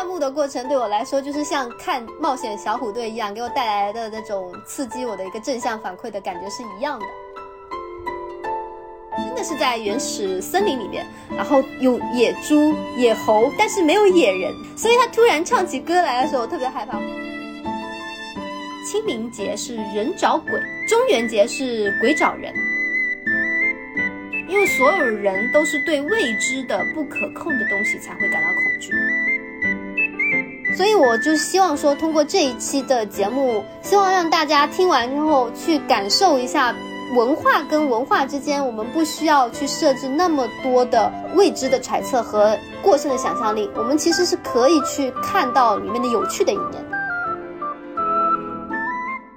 [0.00, 7.04] 探墓的过程对我来说，就是像看冒险小虎队一样，给我带来的那种刺激我的一个正向反馈的感觉是一样的。
[9.18, 11.04] 真的是在原始森林里面，
[11.36, 16.98] 然后有野猪、野猴，但是没有野人，所以他突然唱起歌来的时候，我特别害怕。
[18.90, 20.58] 清明节是人找鬼，
[20.88, 22.54] 中元节是鬼找人，
[24.48, 28.94] 因为所有人都是对未知的、不可控的东西才会感到恐惧。
[30.76, 36.74] 所以我就希望说，通过这一期的节目，希望让大家听完之后去感受一下。
[37.16, 46.86] 文化跟文化之间，我们不需要去设置那么多的未知的揣测和过剩的想象力，我们其实是可以去看到里面的有趣的一面。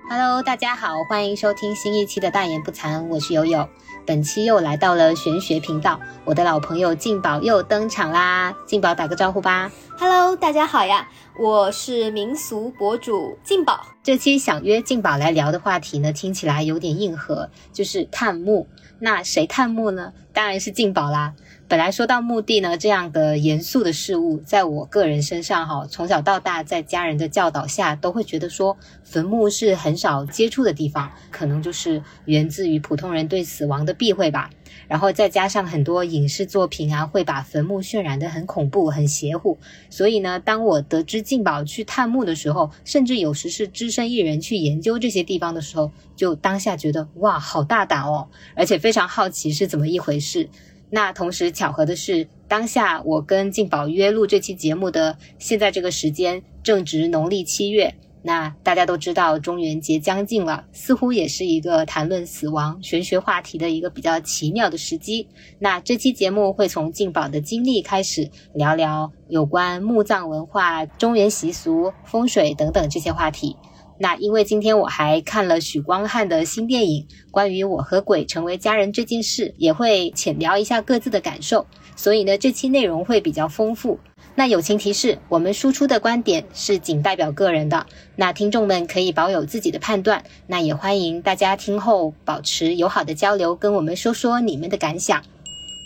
[0.07, 3.67] Hello，大家好，欢迎收听新一期的大言不惭，我是悠悠。
[4.05, 9.71] 本期又来到了玄学频道，我的老朋友静宝又登场啦，静宝打个招呼吧。
[9.97, 11.07] Hello，大家好呀，
[11.39, 13.87] 我是民俗博主静宝。
[14.03, 18.67] 这期想约静宝来聊的话题呢，听起来有点硬核，就是探墓。
[18.99, 20.11] 那谁探墓呢？
[20.33, 21.33] 当然是静宝啦。
[21.69, 34.51] 本来说到墓地呢，这样的严肃的事物，在我个人身上哈，从小到大，在家人的教导下，都会觉得说，坟墓是很少接触的地方，可能就是源自于普通人对死亡的避讳吧。
[34.87, 39.57] 然后再加上很多影视作品啊，会把坟墓渲染得很恐怖、很邪乎。
[39.89, 50.49] 所以呢，当我得知静宝去探墓的时候，甚至有时是只身一人去研究这些地方的时候，就当下觉得哇，好大胆哦，而且非常好奇是怎么一回事。
[50.95, 57.95] 那同时巧合的是，当下我跟静宝约录这期节目的现在这个时间正值农历七月。
[58.21, 65.27] 那大家都知道中元节将近了，似乎也是一个谈论死亡玄学话题的一个比较奇妙的时机。
[65.57, 73.57] 那这期节目会从静宝的经历开始，聊聊有关墓葬文化、中原习俗、风水等等这些话题。
[73.99, 81.65] 那因为今天我还看了许光汉的新电影，关于我和鬼成为家人这件事，也会浅聊一下各自的感受，
[81.95, 83.99] 所以呢，这期内容会比较丰富。
[84.35, 90.23] 那友情提示，我们输出的观点是仅代表个人的，那听众们可以保有自己的判断。
[90.47, 95.21] 那也欢迎大家听后保持友好的交流，跟我们说说你们的感想。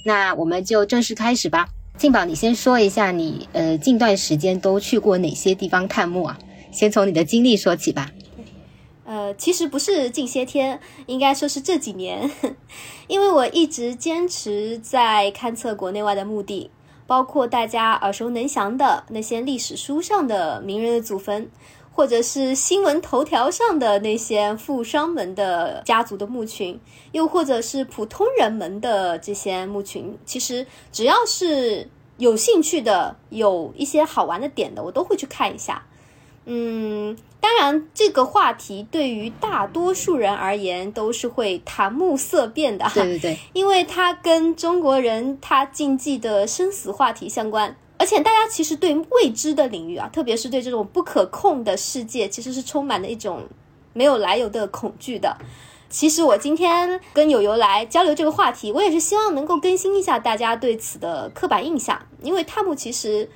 [0.05, 1.67] 那我们就正式开始吧。
[1.97, 6.39] 静宝，你先说一下你呃近段时间都去过哪些地方探墓啊？
[6.77, 8.11] 先从你的经历说起吧。
[9.03, 12.29] 呃，其实不是近些天，应该说是这几年，
[13.07, 16.69] 因为我一直坚持在勘测国内外的墓地，
[17.07, 21.49] 包括大家耳熟能详的那些历史书上的名人的祖坟，
[21.91, 26.79] 或者是新闻头条上的那些富商们的家族的墓群，
[27.11, 30.15] 又或者是普通人们的这些墓群。
[30.27, 35.87] 其实只要是有兴趣的，有一些好玩的点的，我都会去看一下。
[36.49, 42.89] 嗯，当然，这个话题对于大多数人而言都是会谈目色变的。
[42.93, 53.43] 对对对， 因为它跟中国人他禁忌的生死话题相关，而且大家其实对未知的领域啊，特别是对这种不可控的世界，其实是充满了一种
[53.91, 55.35] 没有来由的恐惧的。
[55.89, 63.29] 其实我今天跟友友来交流这个话题，我也是希望能够更新一下大家对此的刻板印象，因为探墓其实。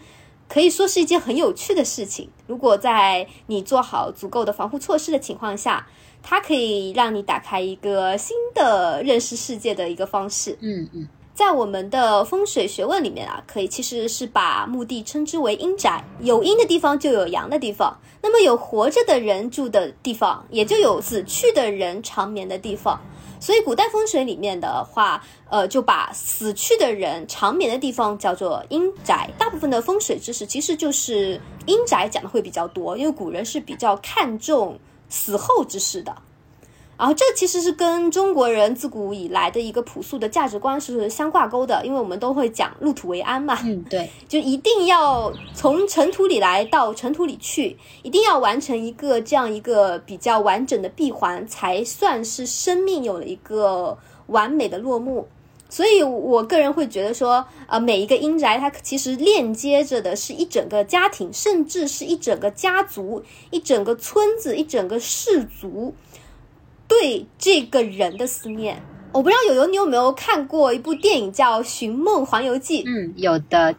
[0.51, 2.29] 可以说是一件很有趣的事情。
[2.45, 5.87] 如果在你做好足够的防护措施的情况下，
[6.21, 10.57] 它可以让你打开一个新的认识世界的一个方式。
[10.59, 22.99] 嗯嗯，在我们的风水学问里面啊，可以其实是把墓地称之为阴宅，有阴的地方就有阳的地方，那么有活着的人住的地方，也就有死去的人长眠的地方。
[23.41, 29.29] 所以，古代风水里面的话，呃，就把死去的人长眠的地方叫做阴宅。
[29.37, 34.79] 大部分的风水知识其实就是阴宅讲的会比较多，因为古人是比较看重
[35.09, 36.15] 死后之事的。
[37.01, 53.97] 然后这其实是跟中国人自古以来的一个朴素的价值观是相挂钩的，因为我们都会讲入土为安嘛，嗯，对， 就一定要从尘土里来到尘土里去，一定要完成一个这样一个比较完整的闭环，才算是生命有了一个
[54.27, 55.27] 完美的落幕。
[55.69, 65.95] 所以我个人会觉得说，呃，每一个阴宅它其实链接着的是一整个家庭，甚至是一整个家族、一整个村子、一整个氏族。
[66.91, 68.83] 对这个人的思念，
[69.13, 72.83] 我不知道友友你有没有看过一部电影叫《寻梦环游记》？
[72.85, 73.73] 嗯，有的。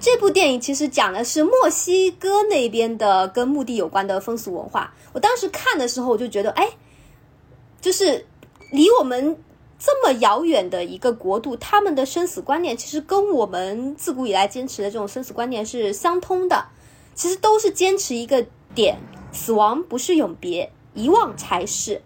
[0.00, 4.92] 这部电影其实讲的是墨西哥那边的跟墓地有关的风俗文化。
[5.12, 6.70] 我当时看的时候，我就觉得，哎，
[7.80, 8.26] 就是
[8.72, 9.38] 离我们
[9.78, 16.66] 这么遥远的一个国度，他们的生死观念其实跟我们自古以来坚持的这种生死观念是相通的。
[17.14, 18.98] 其实都是坚持一个点：
[19.30, 22.02] 死亡不是永别，遗忘才是。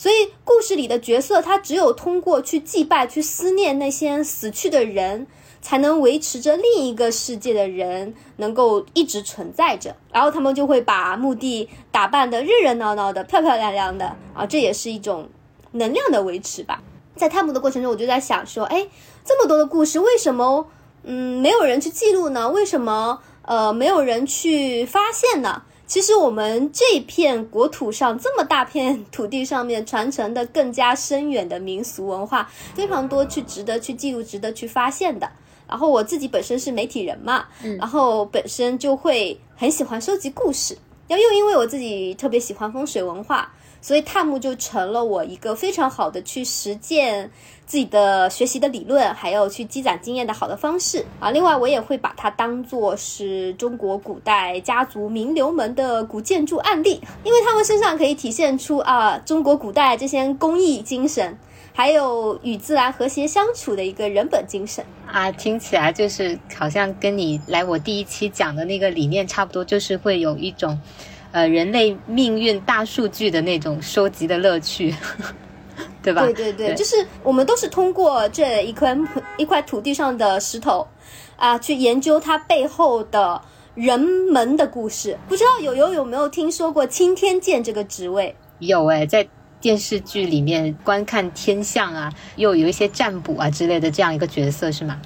[0.00, 5.26] 所以故事里的角色，他只有通过去祭拜、去思念那些死去的人，
[5.60, 9.94] 才能维持着另一个世界的人能够一直存在着。
[10.10, 15.28] 然后他们就会把墓地打扮的热热闹闹的、漂漂亮亮的啊，这也是一种
[15.72, 16.82] 能量的维持吧。
[17.14, 18.88] 在探墓的过程中，我就在想说，哎，
[19.22, 20.66] 这么多的故事，为什么
[21.02, 22.48] 嗯没有人去记录呢？
[22.48, 25.64] 为什么呃没有人去发现呢？
[25.90, 35.28] 其实我们这片国土上这么大片土地上面传承的更加深远的民俗文化非常多，去值得去记录、值得去发现的。
[35.66, 37.44] 然后我自己本身是媒体人嘛，
[37.76, 40.78] 然后本身就会很喜欢收集故事，
[41.08, 43.52] 又又因为我自己特别喜欢风水文化。
[43.82, 47.30] 所以探墓就成了我一个非常好的去实践
[47.70, 51.30] 自己的学习的理论，还有去积攒经验的好的方式啊。
[51.30, 61.38] 另外，我也会把它当做是中国古代家族名流们的古建筑案例，因为他们身上可以体现出啊中国古代这些工艺精神，
[61.72, 65.30] 还有与自然和谐相处的一个人本精神啊。
[65.30, 70.76] 听起来就是好像跟你来我第一期讲的那个理念差不多，就是会有一种。
[71.32, 74.92] 呃，人类命运大数据的那种收集的乐趣，
[76.02, 76.22] 对吧？
[76.22, 78.96] 对对对，就是我们都是通过这一块
[79.36, 80.86] 一块土地上的石头，
[81.36, 83.40] 啊，去研究它背后的
[83.74, 85.18] 人们的故事。
[85.28, 88.34] 不知道友友有没有听说过青天剑这个职位？
[88.58, 89.28] 有哎，在
[89.60, 95.00] 电视剧里面观看天象啊，又有一些占卜啊之类的这样一个角色，是吗？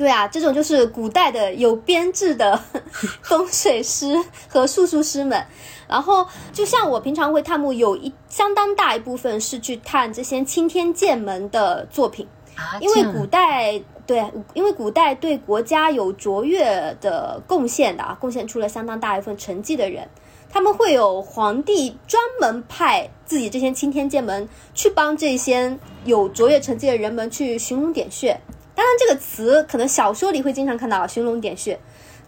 [0.00, 2.58] 对啊，这种就是古代的有编制的
[3.20, 4.16] 风水师
[4.48, 5.44] 和术数师们。
[5.86, 12.26] 然后，就像我平常会探墓，有一相当大一部分是去探这些青天剑门的作品。
[12.56, 14.24] 啊，因为古代对，
[14.54, 20.08] 因为古代对国家有卓越的贡献的啊，贡献出了相当大一份成绩的人，
[20.48, 25.76] 他们会有皇帝专门派自己这些青天剑门去帮这些
[26.06, 28.40] 有卓越成绩的人们去寻龙点穴。
[28.80, 31.78] 当然，这个词可能小说里会经常看到“寻龙点穴”。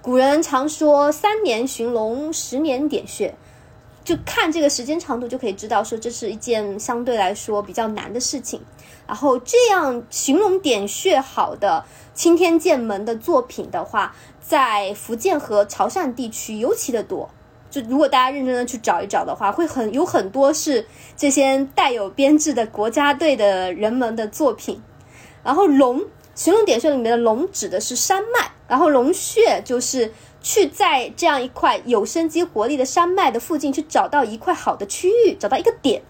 [0.02, 3.34] 古人常说“三年寻龙，十年点穴”，
[4.04, 8.60] 就看这个时间长度就可以知道，说这是一件相对来说比较难的事情。
[9.06, 17.30] 然后，这样寻龙点穴好的青天剑门的作品的话，在福建和潮汕地区尤其的多。
[17.70, 24.82] 就如果大家认真的去找一找的话，会很有很多是这些带有编制的国家队的人们的作品。
[25.42, 26.04] 然后龙。
[26.34, 36.02] 寻龙点穴里面的龙指的是山脉，然后龙穴就是去在这样一块有生机活力的山脉的附近去找到一块好的区域，找到一个点，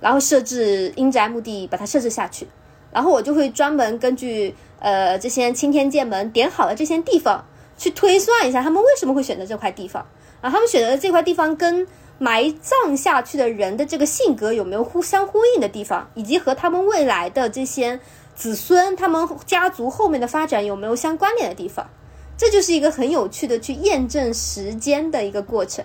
[0.00, 2.46] 然后设置阴宅墓地，把它设置下去。
[2.92, 7.44] 然后我就会专门根据呃这些青天剑门点好的这些地方
[7.76, 10.06] 去推算一下他们为什么会选择这块地方，
[10.40, 11.86] 然后他们选择的这块地方跟
[12.18, 17.98] 埋葬下去的人的这个性格有没有互相呼应的地方，以及和他们未来的这些。
[18.36, 21.88] 子孙他们家族后面的发展有没有相关联的地方？
[22.36, 25.82] 这就是一个很有趣的去验证时间的一个过程。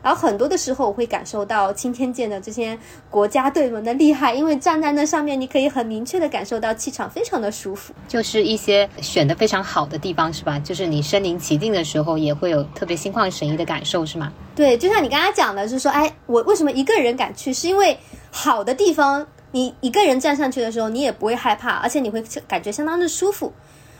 [0.00, 2.78] 然后很多的时候，我会感受到青天剑的这些
[3.10, 7.92] 国家队们的厉害，因为站在那上面，你可以很明确的感受到气场非常的舒服。
[8.06, 10.56] 就是一些选的非常好的地方，是吧？
[10.60, 14.32] 就是你身临其境的时候，也会有特别心旷神怡的感受，是吗？
[14.54, 17.52] 对，就像你刚才讲的，就是说，哎，我为什么一个人敢去？
[17.52, 17.98] 是因为
[18.30, 19.26] 好的地方。
[19.50, 23.52] 你一个人站上去的时候，你也不会害怕，而且你会感觉相当的舒服。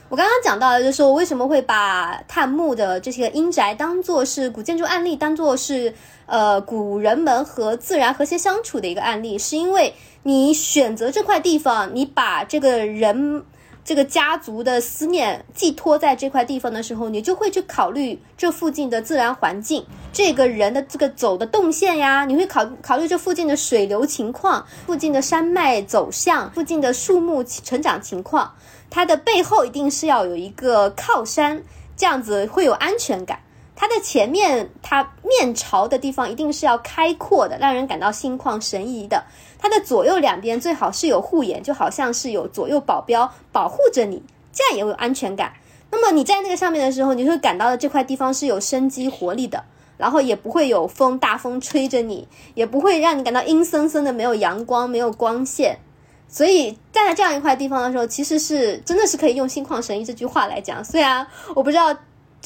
[0.08, 5.92] 我刚刚讲到的就是说，为什么会把探墓的这些阴宅当做是古建筑案例，当做是
[6.26, 13.44] 呃古人们和自然和谐相处的一个案例，是因为你选择这块地方，你把这个人。
[13.88, 28.52] 这个家族的思念寄托在这块地方的时候，你就会去考虑这附近的自然环境，这个人的这个走的动线呀，你会考考虑这附近的水流情况、附近的山脉走向、附近的树木成长情况，
[28.90, 31.62] 它的背后一定是要有一个靠山，
[31.96, 33.40] 这样子会有安全感。
[33.80, 39.22] 它的前面，它面朝的地方一定是要开阔的，让人感到心旷神怡的。
[39.56, 44.20] 它的左右两边最好是有护眼，就好像是有左右保镖保护着你，
[44.52, 45.52] 这样也有安全感。
[45.92, 49.62] 那么你在那个上面的时候，你会感到的这块地方是有生机活力的，
[49.96, 55.78] 然后也不会有风大风吹着你，也不会让你感到阴森森的，没有阳光，没有光线。
[56.26, 60.84] 所以站在这样一块地方的时候，其实是真的是可以用心旷神怡这句话来讲。
[60.84, 61.96] 虽然我不知道。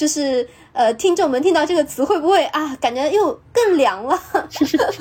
[0.02, 4.20] 就是呃，听众们听到这个词会不会啊，感觉又更凉了？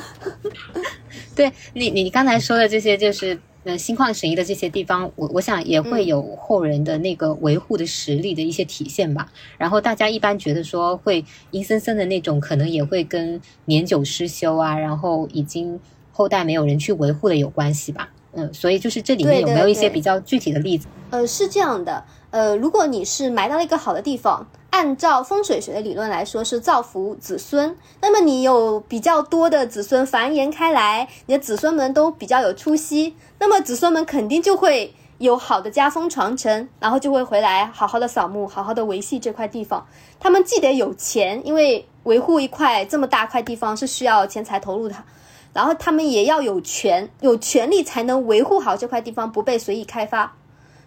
[1.35, 9.27] 对你，你刚才说的这些，就是呃心旷神怡的这些地方，我我想也会有后人的那个维护的实力的一些体现吧。
[9.57, 15.79] 然后大家一般觉得说会阴森森的那种，可能也会跟年久失修啊，然后已经
[16.11, 18.07] 后代没有人去维护的有关系吧。
[18.33, 20.85] 嗯，所以就是这里面有没有一些比较具体的例子？
[21.09, 24.47] 呃，是这样的，呃，如果你是埋到了一个好的地方。
[24.71, 27.75] 按照风水学的理论来说，是造福子孙。
[27.99, 39.85] 那么你有比较多的子孙繁衍开来，你的子孙们都比较有出息，那么子孙们肯定就会有好的家风传承，然后就会回来好好的扫墓，好好的维系这块地方。
[40.21, 44.95] 他们既得有钱，因为维护一块这么大块地方是需要钱财投入的，
[45.51, 50.33] 然后他们也要有权，有权利才能维护好这块地方不被随意开发。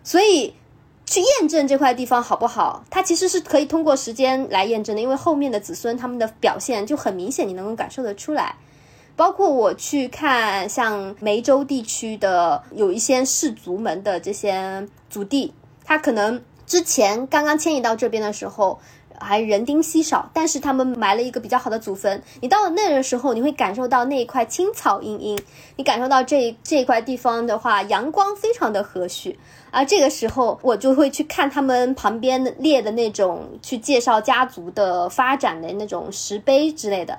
[0.02, 0.54] 所以。
[1.06, 2.84] 去验证这块地方好不好？
[2.90, 8.56] 它其实是可以通过时间来验证的，因为后面的子孙他们的表现就很明显，你能够感受得出来。
[9.16, 15.52] 包括我去看像梅州地区的有一些氏族门的这些族地，
[15.84, 18.78] 他可能之前刚刚迁移到这边的时候。
[19.24, 22.22] 还人丁稀少，但是他们埋了一个比较好的祖坟。
[22.40, 25.38] 你到了那个时候，你会感受到那一块青草茵茵，
[25.76, 29.34] 你感受到这这一块地方的话，阳光非常的和煦。
[29.70, 37.18] 而这个时候，我就会去看他们旁边列的那种去介绍家族的发展的那种石碑之类的。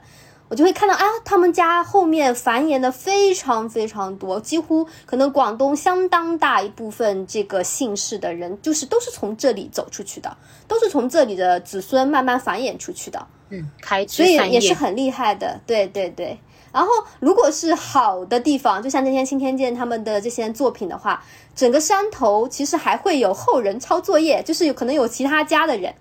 [0.56, 13.28] 我就会看到啊，他们家后面繁衍的非常非常多，几乎可能广东相当大一部分这个姓氏的人，就是都是从这里走出去的，都是从这里的子孙慢慢繁衍出去的。
[13.50, 15.60] 嗯，开所以也是很厉害的。
[15.68, 16.40] 对对对。
[16.72, 21.22] 然后如果是好的地方，就像那天新天剑他们的这些作品的话，
[21.54, 25.94] 整个山头其实还会有后人抄作业，就是有可能有其他家的人。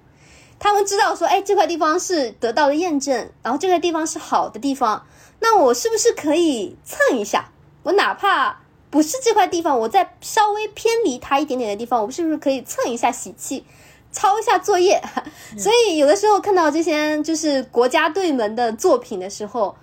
[0.64, 5.04] 他们知道说，哎，这块地方是得到了验证，然后这个地方是好的地方，
[5.40, 7.50] 那我是不是可以蹭一下？
[7.82, 13.66] 我哪怕不是这块地方，我在稍微偏离它一点点的地方，我是不是可以蹭一下喜气，
[14.10, 15.02] 抄一下作业？
[15.58, 19.76] 所以有的时候看到这些就是国家队们的作品的时候，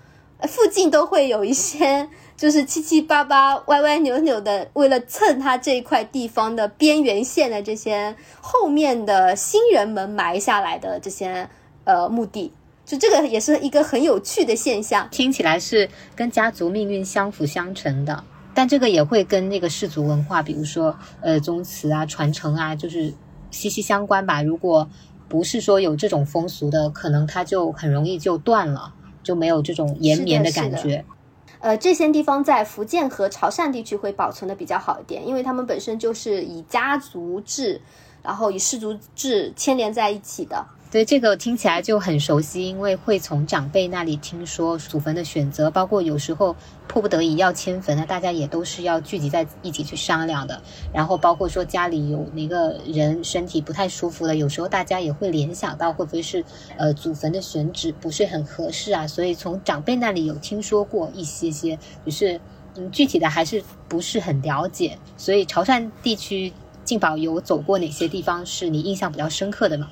[0.48, 2.10] 附近都会有一些。
[2.42, 11.48] 就是七七八八、歪歪扭扭的，为了蹭他这一块地方的边缘线的这些后面的新人们埋下来的这些
[11.84, 12.52] 呃墓地，
[12.84, 15.08] 就这个也是一个很有趣的现象。
[15.12, 18.24] 听起来是跟家族命运相辅相成的，
[18.56, 23.14] 但这个也会跟那个氏族文化，比如说呃宗祠啊、传承啊，就是
[23.52, 24.42] 息息相关吧。
[24.42, 24.90] 如果
[25.30, 31.06] 不是说有这种风俗的，可能它就很容易就断了，就没有这种延绵的感觉。
[31.62, 37.80] 呃，这些地方在福建和潮汕地区会保存的比较好一点，因为他们本身就是以家族制，
[38.24, 40.66] 然后以氏族制牵连在一起的。
[40.92, 46.54] 对这个听起来就很熟悉，因为会从长辈那里听说祖坟的选择，包括有时候
[46.86, 50.62] 迫不得已要迁坟，那大家也都是要聚集在一起去商量的。
[50.94, 56.44] 然后包括说家里有哪个人身体不太舒服了，有时候大家也会联想到会不会是
[56.76, 59.08] 呃祖坟的选址不是很合适啊？
[59.08, 62.42] 所以从长辈那里有听说过一些些，只是
[62.76, 64.98] 嗯具体的还是不是很了解。
[65.16, 66.52] 所以潮汕地区
[66.84, 69.88] 静宝有走过哪些地方是你印象比较深刻的吗？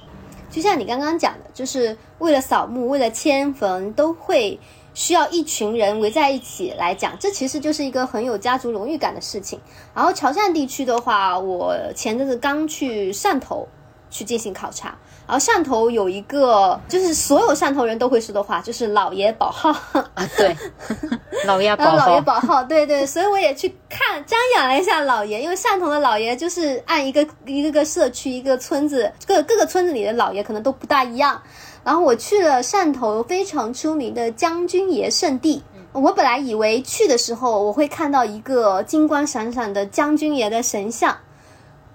[0.50, 4.60] 就像你刚刚讲的，就是为了扫墓、为了迁坟，都会
[4.94, 9.60] 需要一群人围在一起来讲，这其实就是一个很有家族荣誉感的事情。
[9.94, 13.68] 然后潮汕地区的话，我前阵子刚去汕头
[14.10, 14.98] 去进行考察。
[15.30, 20.58] 然后汕头有一个，就是所有汕头人都会说的话，就是“老爷保号”啊，对，
[21.46, 31.40] 老爷保号，老爷保号，对对，所以我也去看瞻仰了一下老爷，因为汕头的老爷就是按一个一个个社区、一个村子，各各个村子里的老爷可能都不大一样。
[31.84, 41.16] 然后我去了汕头非常出名的将军爷圣地，我本来以为去的时候我会看到一个金光闪闪的将军爷的神像。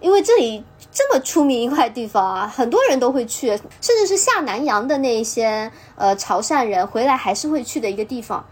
[0.04, 3.48] 因为这里这么出名一块地方啊，很多人都会去，
[3.80, 8.44] 甚至是下南洋的那些呃潮汕人回来还是会去的一个地方。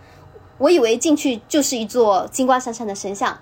[0.56, 3.38] 我以为进去就是一座金光闪闪的神像，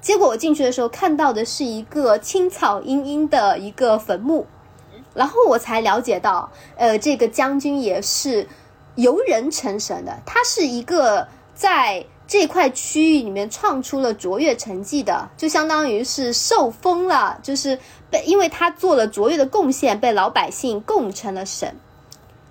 [0.00, 4.44] 结果我进去的时候看到的是一个青草茵茵的一个坟墓，
[5.14, 8.44] 然后我才了解到，呃，这个将军也是
[8.96, 12.04] 由人成神的，他是一个在。
[12.32, 21.76] 这块区域里面创出了卓越成绩的，就相当于是受封了，就是被因为他做了卓越的贡献，被老百姓供成了神。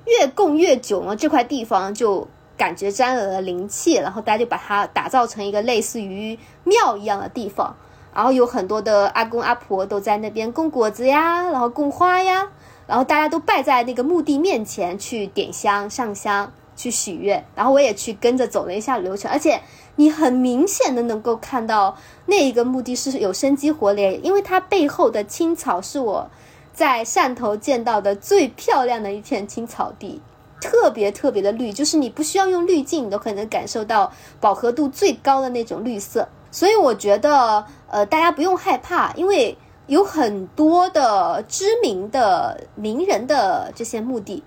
[0.06, 7.76] 越供越久呢，这块地方就感觉沾了灵气，然后大家就把它打造成一个类似于庙一样的地方，
[8.14, 12.50] 然后有很多的阿公阿婆都在那边供果子呀，然后供花呀，
[12.86, 16.54] 然后大家都拜在那个墓地面前去点香上香。
[16.82, 19.62] 去许愿，然后我也去跟着走了一下流程，而且
[19.98, 21.96] 你很明显的能够看到
[22.26, 26.28] 那一个墓地是有生机活力，因为它背后的青草是我
[26.74, 30.20] 在汕头见到的最漂亮的一片青草地，
[30.60, 36.28] 特别特别的绿，就是你不需要用滤镜，你都可能感受到饱和度最高的那种绿色。
[36.50, 44.44] 所以我觉得，呃，大家不用害怕，因为有很多的知名的名人的这些墓地。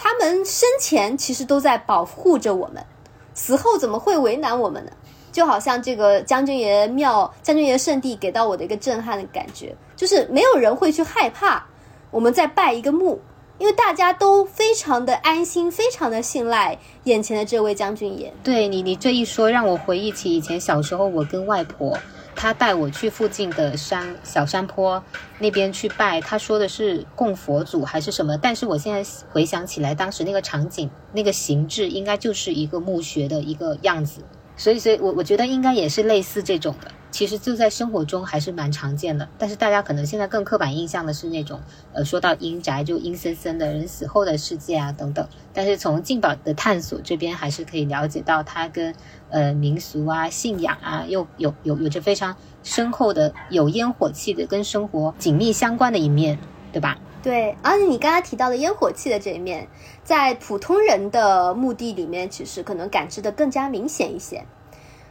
[0.00, 2.86] 他们生前其实都在保护着我们，
[3.34, 4.92] 死后怎么会为难我们呢？
[5.32, 11.66] 就好像这个将军爷庙、将军爷圣地给到我的一个震撼的感觉，就是没有人会去害怕
[12.12, 13.20] 我们在拜一个墓，
[13.58, 18.32] 因为大家都非常的安心，非常的信赖眼前的这位将军爷。
[18.44, 21.98] 对你，你这一说，让我回忆起以前小时候，我跟外婆。
[22.40, 25.02] 他带我去附近的山小山坡
[25.40, 28.38] 那边去拜，他说的是供佛祖还是什么？
[28.38, 34.22] 但是我现在回想起来，当时那个场景、那个形制，应该就是一个墓穴的一个样子。
[34.56, 36.92] 所以，所以我我觉得应该也是类似这种的。
[37.10, 41.60] 其实就在生活中还是蛮常见的，但是大家可能现在更刻板印象的是那种，
[41.92, 45.26] 呃，说到阴宅就阴森森的人死后的世界啊等等。
[45.52, 48.94] 但是从静宝的探索这边，还是可以了解到它跟
[49.30, 56.38] 呃民俗啊、信仰啊，又有有有着非常深厚的有烟火气的跟生活紧密相关的一面，
[56.72, 56.98] 对吧？
[57.20, 59.66] 对，而且你刚刚提到的烟火气的这一面，
[60.04, 64.44] 在普通人的墓地里面，其实可能感知的更加明显一些。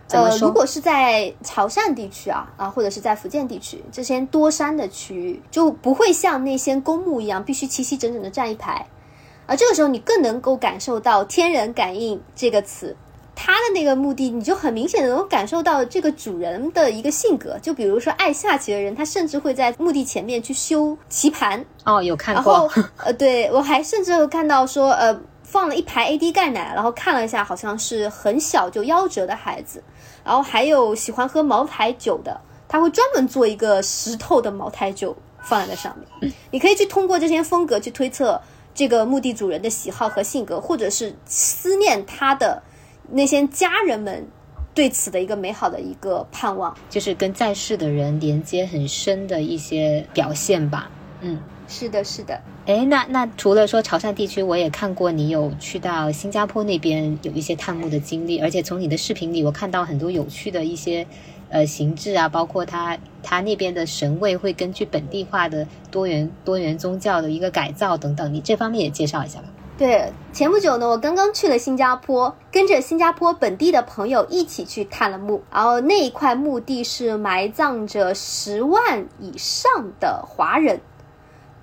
[0.10, 8.88] 呃，如果是在潮汕地区啊啊，或者是在福建地区这些多山的区域，就不会像那些公墓一样必须齐齐整整的站一排，
[9.46, 12.96] 而这个时候你更能够感受到“天人感应”这个词，
[13.36, 17.60] 它的那个墓地，你就很明显的能够感受到这个主人的一个性格。
[17.60, 21.66] 就比如说爱下棋的人，他甚至会在墓地前面去修棋盘。
[21.84, 22.54] 哦，有看过。
[22.54, 25.20] 然后呃，对我还甚至有看到说呃。
[25.50, 29.82] 放了一排 AD 钙奶，然后看了一下，好像是很小就夭折的孩子。
[30.28, 36.34] 然后还有喜欢喝茅台酒的，他会专门做一个石头的茅台酒放在那上面。
[36.52, 38.42] 你可以去通过这些风格去推测
[38.76, 42.62] 这个墓地主人的喜好和性格，或者是思念他的
[43.10, 44.28] 那些家人们
[44.74, 50.92] 对此的一个美好的一个盼望，就是跟在世的人连接很深的一些表现吧。
[51.22, 51.42] 嗯。
[51.68, 52.40] 是的，是的。
[52.66, 61.06] 哎，那那除了说潮汕地区，我也看过你有去到新加坡那边有一些探墓的经历，而且从你的视频里，我看到很多有趣的一些
[61.50, 69.46] 呃形制啊，包括它它那边的神位会根据本地化的多元多元宗教的一个改造等等，你这方面也介绍一下吧。
[69.78, 80.82] 对，前不久呢，我刚刚去了新加坡，跟着新加坡本地的朋友一起去探了墓，然后那一块墓地是埋葬着十万以上的华人。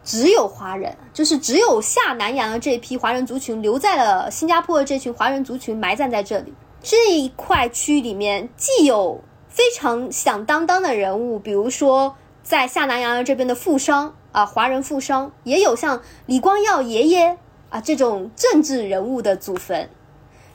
[0.05, 6.53] 只有华人，就是只有下南洋的这一批华人族群留在了新加坡的这群华人族群埋葬在这里。
[6.83, 17.39] 这一块区域里面，既有非常响当当的人物，比如说在下南洋这边的富商啊，华人富商，也有像李光耀爷爷
[17.71, 19.89] 啊这种政治人物的祖坟，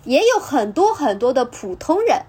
[0.04, 2.22] 也有很多很多的普通人。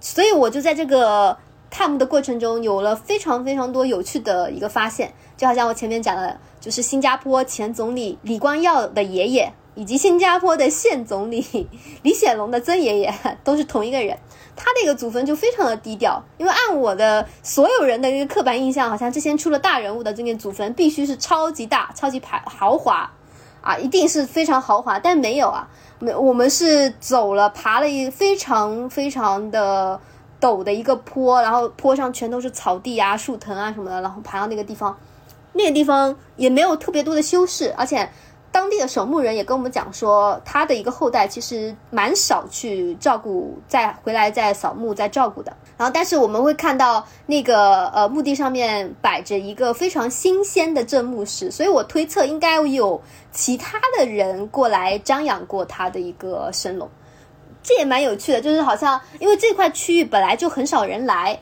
[0.00, 1.38] 所以我就在这个
[1.70, 6.38] 探墓的过程中，有了非常非常多有趣的一个发现，就好像我前面讲的。
[6.60, 11.68] 就是新加坡前总理李光耀的爷爷，以及新加坡的现总理
[12.02, 14.18] 李显龙的曾爷爷， 都是同一个人。
[14.56, 23.10] 他那个祖坟就非常的低调，因为按我的所有人的一个刻板印象，好像之前出了大人物的这个祖坟必须是超级大、超级排豪华，
[23.62, 24.98] 啊，一定是非常豪华。
[24.98, 25.66] 但没有啊，
[25.98, 29.98] 没，我们是走了爬了一非常非常的
[30.38, 34.94] 陡的一个坡，然后坡上全都是草地啊、树藤啊什么的，然后爬到那个地方。
[35.52, 38.08] 那个地方也没有特别多的修饰，而且
[38.52, 45.56] 当地的守墓人也跟我们讲说，他的一个后代其实蛮少去照顾，再回来再扫墓再照顾的。
[45.76, 53.00] 然后，但是我们会看到那个呃墓地上面摆着一个非常新鲜的镇墓石，所以我推测应该有
[53.32, 56.88] 其他的人过来张扬过他的一个神龙。
[57.62, 61.40] 这也蛮有趣的，就是好像因为这块区域本来就很少人来。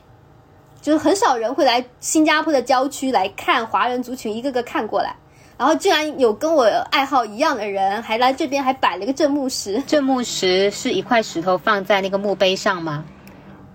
[0.89, 5.15] 就是很少人会来新加坡的郊区来看华人族群一个个看过来，
[5.55, 9.79] 然后居然有跟我爱好一样的人还来这边还摆了个镇墓石。
[9.85, 13.05] 镇墓石是一块石头放在那个墓碑上吗？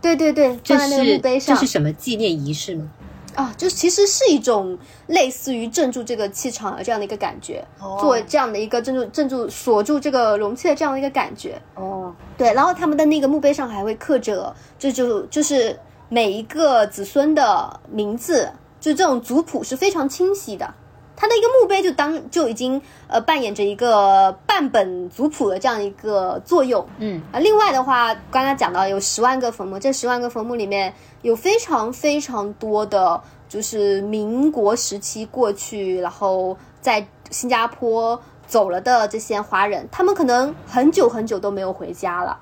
[0.03, 1.55] 对对对，放在那个墓碑上。
[1.55, 2.91] 这是什么纪念仪式吗？
[3.37, 7.65] 啊，就其实是一种类似于镇住这个气场的这样的一个感觉，
[8.01, 11.63] 做这样的一个镇住镇住锁住这个容器的这样的一个感觉。
[11.77, 15.79] 哦，对，然后他们的那个墓碑上还会刻着，就就就是。
[16.09, 20.75] 每一个子孙的名字，就这种族谱是非常清晰的，
[21.17, 26.87] 他的一个墓碑就当就已经呃扮演着一个半本族谱的这样一个作用。
[26.99, 27.23] 嗯。
[27.33, 42.39] 啊，另外的话，刚刚讲到有十万个坟墓，这十万个坟墓里面有非常非常多的，就是民国时期过去，然后在新加坡走了的这些华人，他们可能很久很久都没有回家了，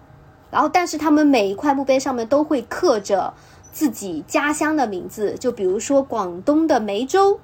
[0.50, 3.32] 然后但是他们每一块墓碑上面都会刻着
[3.72, 7.40] 自己家乡的名字，就比如说广东的梅州，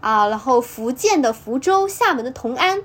[0.00, 2.82] 啊，然后福建的福州，厦门的同安。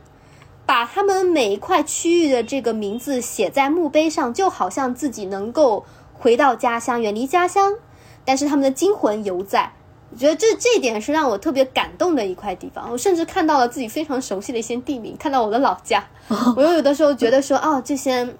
[0.63, 7.73] 把他们每一块区域的这个名字写在墓碑上，就好像自己能够回到家乡，远离家乡，
[8.23, 9.73] 但是他们的精魂犹在。
[10.11, 12.89] 我觉得这这一点是让我特别感动的一块地方。
[12.89, 16.07] 我甚至看到了自己非常熟悉的一些地名，看到我的老家，
[16.55, 18.33] 我又有的时候觉得说，哦，这些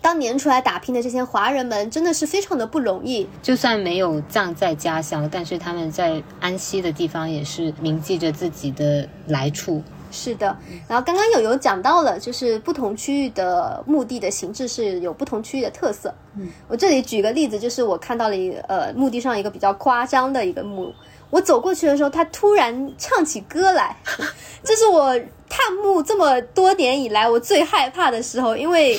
[0.00, 3.26] 当年出来打拼的这些华人们，真的是非常的不容易。
[3.42, 9.82] 就算没有葬在家乡，但是他们在安息的地方也是铭记着自己的来处。
[10.10, 10.56] 是的，
[10.88, 16.14] 然后刚刚有有讲到了，就是不同区域的墓地的形制是有不同区域的特色。
[16.34, 20.94] 嗯，我这里举个例子，就是我看到了一呃墓地上一个比较夸张的一个墓，
[21.30, 23.96] 我走过去的时候，他突然唱起歌来，
[24.64, 28.98] 这是我探墓这么多年以来我最害怕的时候，因为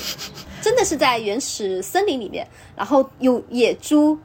[0.61, 4.17] 真的是在原始森林里面，然后有野猪、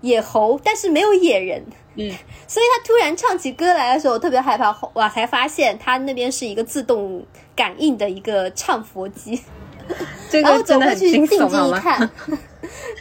[0.00, 1.64] 野猴，但是没有野人。
[1.96, 2.10] 嗯，
[2.48, 4.76] 所以他突然唱起歌来的时候，我特别害怕。
[4.92, 9.40] 我才发现他那边是一个自动感应的一个唱佛机，
[10.30, 11.78] 这然后走个真的很过去定惊悚，好吗？
[11.78, 12.10] 睛一看，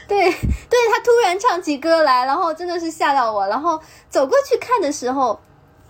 [0.08, 3.48] 对对，他突然唱起歌来，然后真的是吓到我。
[3.48, 5.40] 然后走过去看的时候，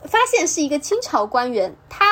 [0.05, 2.05] 发现是一个清朝官员，他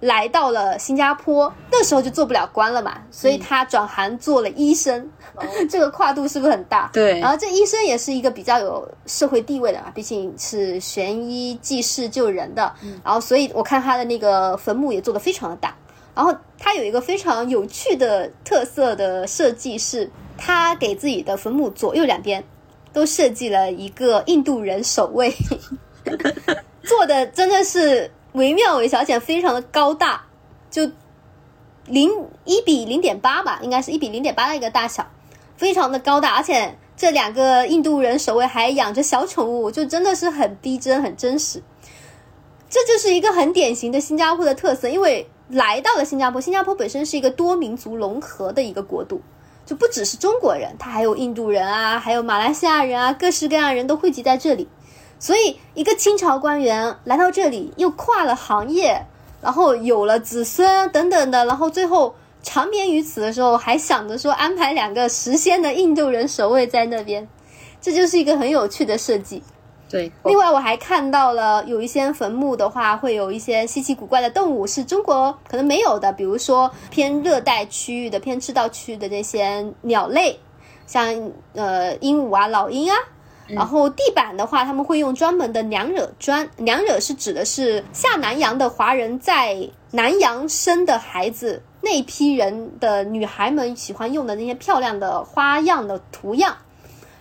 [0.00, 5.10] 来到了新加坡，那时候就做不了官了嘛，所以他转行做了医生，
[5.70, 6.90] 这个跨度是不是很大？
[6.92, 12.70] 对然后这医生也是一个比较有社会地位的嘛，毕竟是悬医济世救人的。
[13.02, 15.74] 然后，所以我看他的那个坟墓也做得非常的大。
[16.16, 22.42] 然后他有一个非常有趣的特色的设计是，他给自己的坟墓左右两边
[22.94, 25.34] 都设计了一个印度人守卫，
[26.82, 30.24] 做的真的是惟妙惟肖，而且非常的高大，
[30.70, 30.90] 就
[31.84, 32.10] 零
[32.46, 35.06] 一比零点八吧，应该是一比零点八的一个大小，
[35.58, 41.62] 非常的高大，而且这两个印度人守卫还养着小宠物，就真的是很逼真、很真实。
[42.70, 49.20] 这就是一个很典型的新加坡的特色，因为来到了新加坡，新加坡本身是一个多民族融合的一个国度，
[49.64, 54.68] 就不只是中国人，他还有印度人啊，还有马来西亚人啊，各式各样的人都汇集在这里。
[55.18, 59.06] 所以，一个清朝官员来到这里，又跨了行业，
[59.40, 67.26] 然后有了子孙等等的，然后最后长眠于此的时候，还想着说安排两个实仙的印度人守卫在那边，
[67.80, 69.42] 这就是一个很有趣的设计。
[69.88, 80.40] 对，另外，我还看到了有一些坟墓的话，会有一些稀奇古怪的动物，是中国可能没有的，比如说偏热带区域的、偏赤道区域的这些鸟类，
[80.86, 82.96] 像呃鹦鹉啊、老鹰啊。
[83.48, 89.56] 然后地板的话，他们会用专门的娘惹砖，娘惹是指的是下南洋的华人在
[89.92, 96.56] 南洋生的孩子，那批人的女孩们喜欢用的那些漂亮的花样的图样。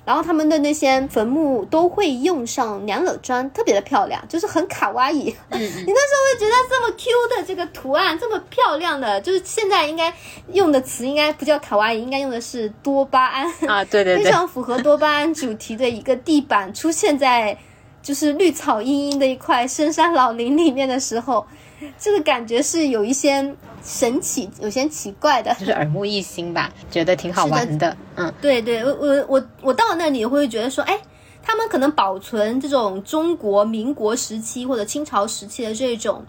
[0.06, 5.36] 然后他们的那些坟墓都会用上娘惹砖，特别的漂亮，就是很卡哇伊。
[5.50, 10.14] 嗯 你那时候会觉得这么 Q 的这个图案，这么漂亮的，就是现在应该
[10.54, 13.52] 用的词应该不叫卡哇伊，应该用的是多巴胺。
[13.68, 17.58] 啊，对对对，非常符合多巴胺主题的一个地板出现在
[18.04, 21.48] 就是绿草茵茵的一块深山老林里面的时候，
[22.00, 25.54] 这个感觉是有一些神奇、有些奇怪的。
[25.56, 27.96] 就是耳目一新吧，觉得挺好玩的。
[28.16, 31.00] 嗯，对对，我我我我到了那里会觉得说，哎，
[31.44, 36.26] 他们可能保存这种中国民国时期或者清朝时期的这种。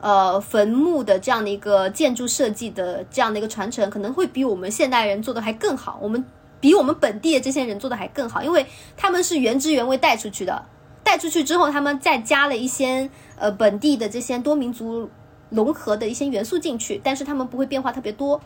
[0.00, 5.98] 呃，坟墓的这样的一个建筑设计的这样的一个传承，可能会比我们现代人做的还更好。
[6.00, 6.24] 我们
[6.60, 8.64] 比我们本地的这些人做的还更好，因为
[8.96, 10.64] 他们是原汁原味带出去的，
[11.08, 15.08] 带出去之后，他们再加了一些呃本地的这些多民族
[15.48, 18.38] 融合的一些元素进去，但是他们不会变化特别多。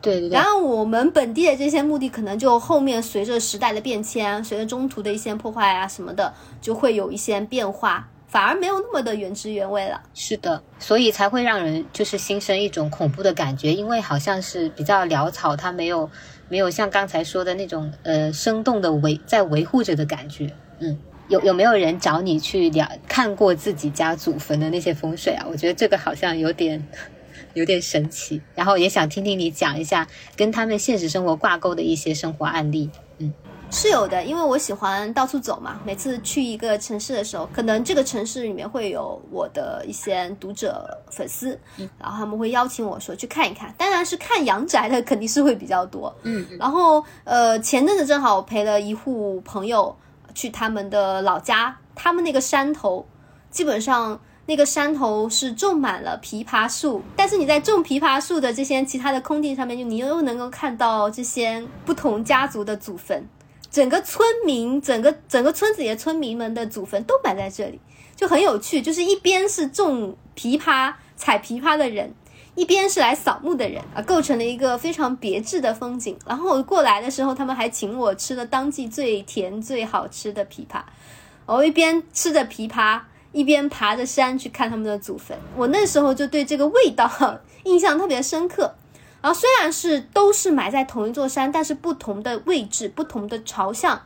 [0.00, 10.00] 对对对然，后我们本地的这些墓地，可能就后面随着时代的变迁，随着中途的一些破坏啊什么的，就会有一些变化，反而没有那么的原汁原味了。
[10.14, 16.08] 是的，所以才会让人就是心生一种恐怖的感觉，因为好像是比较潦草，它没有
[16.48, 20.50] 没有像刚才说的那种呃生动的维在维护着的感觉。
[20.80, 20.96] 嗯，
[21.28, 25.46] 有有没有人找你去聊看过自己家祖坟的那些风水啊？
[25.50, 26.82] 我觉得这个好像有点
[27.54, 32.88] 有点神奇，然后也想听听你讲一下跟他们现实生活挂钩的一些生活案例。
[33.18, 33.32] 嗯，
[33.70, 35.80] 是有的，因为我喜欢到处走嘛。
[35.84, 41.58] 每次去一个城市的时候，可能这个城市里面会有我的一些读者粉丝，
[41.98, 43.74] 然后他们会邀请我说去看一看。
[43.76, 46.14] 当然是看阳宅的，肯定是会比较多。
[46.22, 49.94] 嗯，然后呃，前阵子正好我陪了一户朋友
[50.38, 53.08] 去他们的老家，他们那个山头
[53.50, 54.20] 基本上。
[54.50, 63.28] 那个山头是种满了枇杷树，但是你在种枇杷树的这些其他的空地上面，就你又能够看到这些不同家族的祖坟，
[63.70, 67.78] 整个村民，整个整个村子里的村民们的祖坟都摆在这里，
[68.16, 68.80] 就很有趣。
[68.80, 72.14] 就是一边是种枇杷、采枇杷的人，
[72.58, 76.18] 一边是来扫墓的人啊，构成了一个非常别致的风景。
[76.26, 80.82] 然后我过来的时候，他们还请我吃了当季最甜最好吃的枇杷，
[81.46, 83.00] 我一边吃着枇杷。
[83.30, 87.08] 一边爬着山去看他们的祖坟，我那时候就对这个味道
[87.64, 88.74] 印象特别深刻。
[89.20, 94.00] 然后虽然是都是埋在同一座山，但是不同的位置、不同的朝向，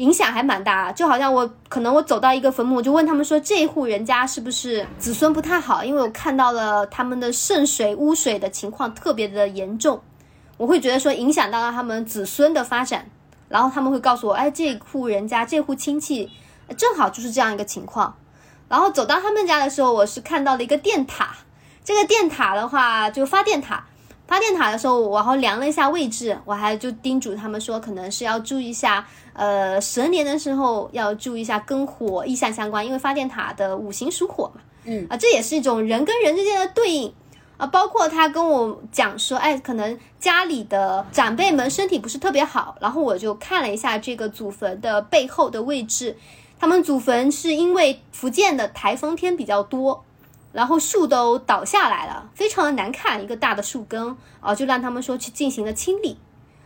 [0.00, 0.90] 影响还蛮大。
[0.92, 5.84] 就好像我可能我走到一个坟墓，就问他们说这一户人家是不是子孙不太好？
[5.84, 10.00] 因为我看到了他们的渗水污水的情况特别的严重，
[10.56, 13.06] 我会觉得说影响到了他们子孙的发展。
[13.48, 16.30] 然后他们会告诉我，哎，这户人家这户亲戚。
[16.76, 18.14] 正好就是这样一个情况，
[18.68, 21.34] 然后走到他们家的时候，我是看到了一个电塔。
[21.82, 23.84] 这个电塔的话，就发电塔。
[24.28, 34.60] 发电塔的时候，我然后量了一下位置，我还就叮嘱他们说，可能是要注意一下，呃，蛇年的时候要注意一下跟火意象相关，因为发电塔的五行属火嘛。
[34.84, 37.12] 嗯啊，这也是一种人跟人之间的对应
[37.56, 37.66] 啊。
[37.66, 46.16] 包括他跟我讲说，哎，可能家里的长辈们身体不是特别好，然后我就看了一下这个祖坟的背后的位置。
[46.58, 50.04] 他们祖坟是因为福建的台风天比较多，
[50.52, 56.18] 然后树都倒下来了，非常的难看，一个大的树根啊，就让他们说去进行了清理。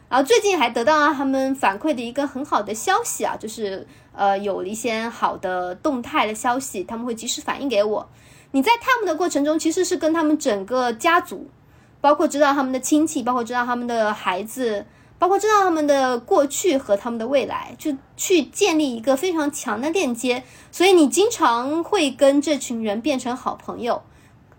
[0.09, 8.09] 然后最近还得到了他们反馈的一个很好的消息啊，就是呃有一些好的动态的消息，他们会及时反映给我。
[8.53, 11.49] 你在探墓的过程中，其实是跟他们整个家族，
[12.01, 14.87] 包括知道他们的亲戚，包括知道他们的孩子。
[15.17, 24.03] 包括知道他们的过去和他们的未来，就去建立一个非常强的链接，所以你经常会跟这群人变成好朋友。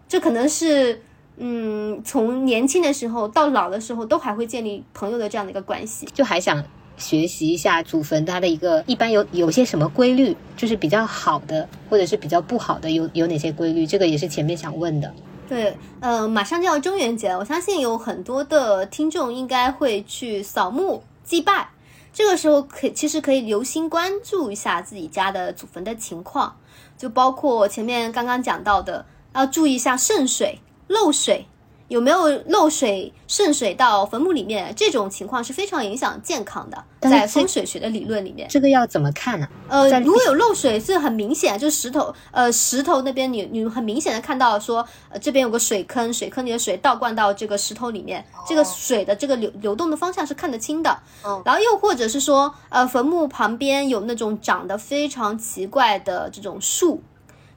[0.08, 1.04] 这可能是，
[1.38, 6.08] 嗯，从年轻的时候到老的时候都还会建立朋友的这样的一个关系。
[6.14, 6.64] 就还想
[6.98, 13.86] 学习一下祖坟它的一个一般有有些什么规律，就是比较好的或者是比较不好的有有哪些规律？
[13.86, 15.14] 这个也是前面想问的。
[15.48, 21.70] 对，呃，马上就要中元节了，我相信有很多的听众应该会去扫墓祭拜。
[22.12, 26.56] 这个时候可其实可以留心关注一下自己家的祖坟的情况，
[26.98, 31.48] 就包括前面刚刚讲到的，要注意一下渗水、漏水。
[31.88, 34.74] 有没有漏水渗水到坟墓里面？
[34.76, 39.48] 这种情况是非常影响健康的，在风水学的理论里面，这个要怎么看呢？
[39.68, 51.00] 呃，如果有漏水是很明显，就是石头，呃，石头那边你你很明显的看到说，呃，这边有个水坑，水坑里的水倒灌到这个石头里面，这个水的这个流流动的方向是看得清的。
[51.46, 57.00] 然后又或者是说，呃，坟墓旁边有那种长得非常奇怪的这种树，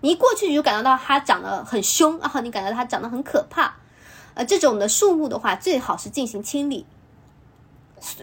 [0.00, 3.74] 你一过去你就感觉到它长得很凶，然后你感觉它长得很可怕。
[4.34, 6.86] 呃，这种的树木的话，最好是进行清理。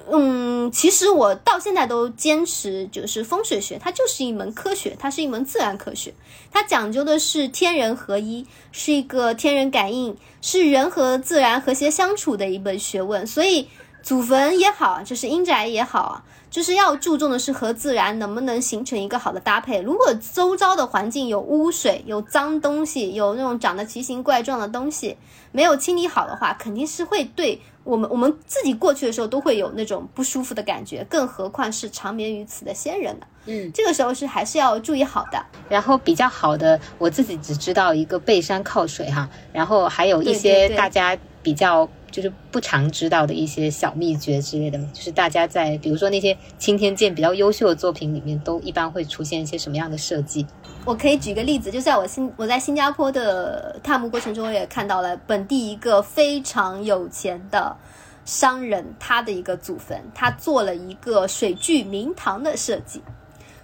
[0.09, 6.13] 嗯，其实我到现在都坚持，就是风水学，它就是一门科学，它是一门自然科学，
[6.49, 13.27] 它讲究的是天人合一，是一个天人感应，是人和自然和谐相处的一门学问。
[13.27, 13.67] 所以，
[14.01, 16.23] 祖坟也好，就是阴宅也好。
[16.55, 19.81] 就是要注重的是和自然能不能形成一个好的搭配。
[19.81, 25.17] 如果周遭的环境有污水、有脏东西、有那种长得奇形怪状的东西，
[25.51, 33.27] 没有清理好的话，肯定是会对我们 我们自己过去的时候都会有那种不舒服的感觉，更何况是长眠于此的先人呢？
[33.47, 35.45] 嗯，这个时候是还是要注意好的。
[35.67, 41.85] 然后比较好的，我自己只知道一个背山靠水哈，然后还有一些大家比较。
[42.15, 50.45] 就是不常知道的一些小秘诀之类的就是大家在比如说那些青天剑比较优秀的作品里面，都一般会出现一些什么样的设计？
[50.85, 57.75] 我可以举个例子，就在我新我在新加坡的探墓过程中，我也看到了本地一个非常有钱的
[58.23, 63.01] 商人，他的一个祖坟，他做了一个水聚明堂的设计。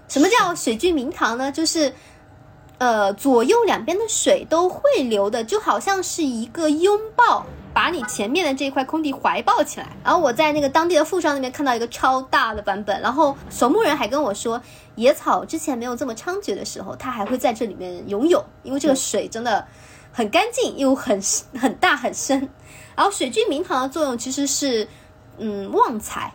[0.09, 1.49] 什么叫水聚明堂呢？
[1.49, 1.93] 就是
[2.82, 7.46] 呃左右两边的水都会流的，就好像是一个拥抱。
[7.74, 14.62] 把你前面的这一块空地怀抱起来，然后我在那个当地的富商那边看到一个超大的版本，然后守墓人还跟我说，
[14.96, 19.65] 野草之前没有这么猖獗的时候，它还会在这里面游泳，因为这个水真的
[20.12, 21.22] 很干净又很
[21.58, 22.50] 很大很深。
[22.94, 24.86] 然后水聚明堂的作用其实是，
[25.38, 26.34] 嗯，旺财，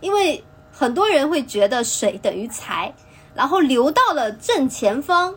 [0.00, 2.94] 因为很多人会觉得水等于财，
[3.34, 5.34] 然后流到了正前方，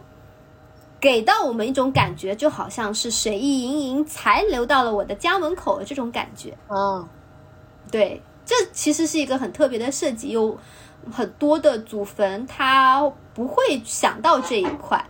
[1.00, 6.58] 给到我们一种感觉，就好像是水意盈盈，才流到了我的家门口的这种感觉。
[6.68, 7.08] 哦，
[7.92, 10.58] 对，这其实是一个很特别的设计，有
[11.12, 13.02] 很多的祖坟他
[13.34, 15.06] 不会想到这一块。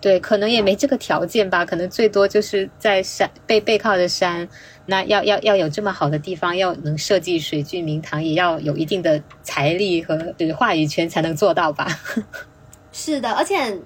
[0.00, 4.48] 对，可能也没这个条件吧，可能最多就是在山背背靠着山，
[4.86, 11.86] 那要要要有这么好的地方，要能设计水聚明堂，也要有一定的财力和就是话语权才能做到吧。
[12.92, 13.78] 是的，而且，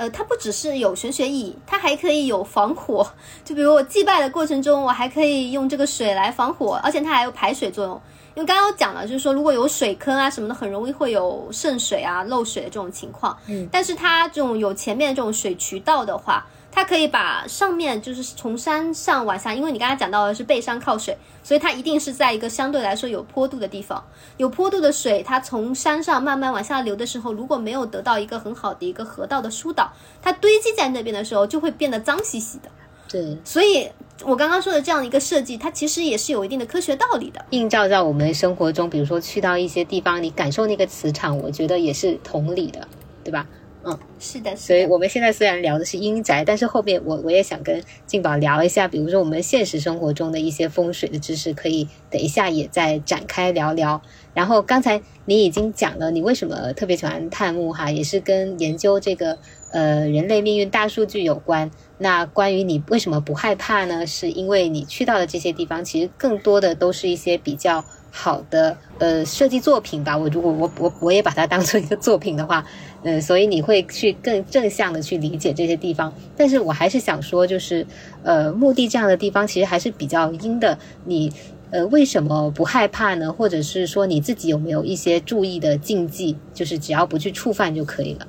[0.00, 3.06] 呃，它不只是有玄学意义，它还可以有防火。
[3.44, 8.00] 就比如我祭拜的过程中，我还可以用这个水来防火，而且它还有排水作用。
[8.34, 13.36] 因为刚刚讲了，就是说如果有水坑啊什么的，很容易会有渗水啊、漏水的这种情况。
[13.46, 24.02] 嗯，但是它这种有前面这种水渠道的话，它可以把上面就是从山上往下，因为你刚才讲到的是背山靠水，所以它一定是在一个相对来说有坡度的地方。
[24.36, 32.70] 有坡度的水，它从山上慢慢往下流的时候，如果没有得到一个很好的一个河道的疏导，它堆积在那边的时候，就会变得脏兮兮的。
[33.08, 33.90] 对，所以
[34.22, 37.44] 我刚刚说的这样一个设计，它其实也是有一定的科学道理的。
[37.50, 42.86] 映照在我们生活中，比如说去到一些地方，你感受那个磁场，我觉得也是同理的，
[43.24, 43.44] 对吧？
[43.82, 54.02] 嗯，是的，所以我们现在虽然聊的是阴宅，但是后面我我也想跟静宝聊一下，比如说我们现实生活中的一些风水的知识，可以等一下也再展开聊聊。
[54.34, 59.38] 然后刚才你已经讲了，你为什么特别喜欢探墓哈，也是跟研究这个
[59.72, 61.70] 呃人类命运大数据有关。
[61.96, 64.06] 那关于你为什么不害怕呢？
[64.06, 70.16] 是因为你去到的这些地方，其实更多的都是一些比较好的呃设计作品吧。
[70.16, 72.64] 我如果我我我也把它当做一个作品的话，
[73.02, 76.12] 嗯， 所以你会去更正向的去理解这些地方。
[76.36, 77.86] 但是我还是想说，就是
[78.22, 80.78] 呃墓地这样的地方其实还是比较阴的。
[81.04, 81.32] 你
[81.70, 83.32] 呃为什么不害怕呢？
[83.32, 86.36] 或者是说你自己有没有一些注意的禁忌？
[86.52, 88.26] 就是只要不去触犯就可以了。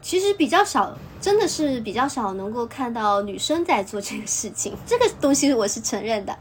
[0.00, 4.72] 其实比较少，真的是比较少能够看到女生在做这个事情。
[4.86, 6.36] 这个东西我是承认的。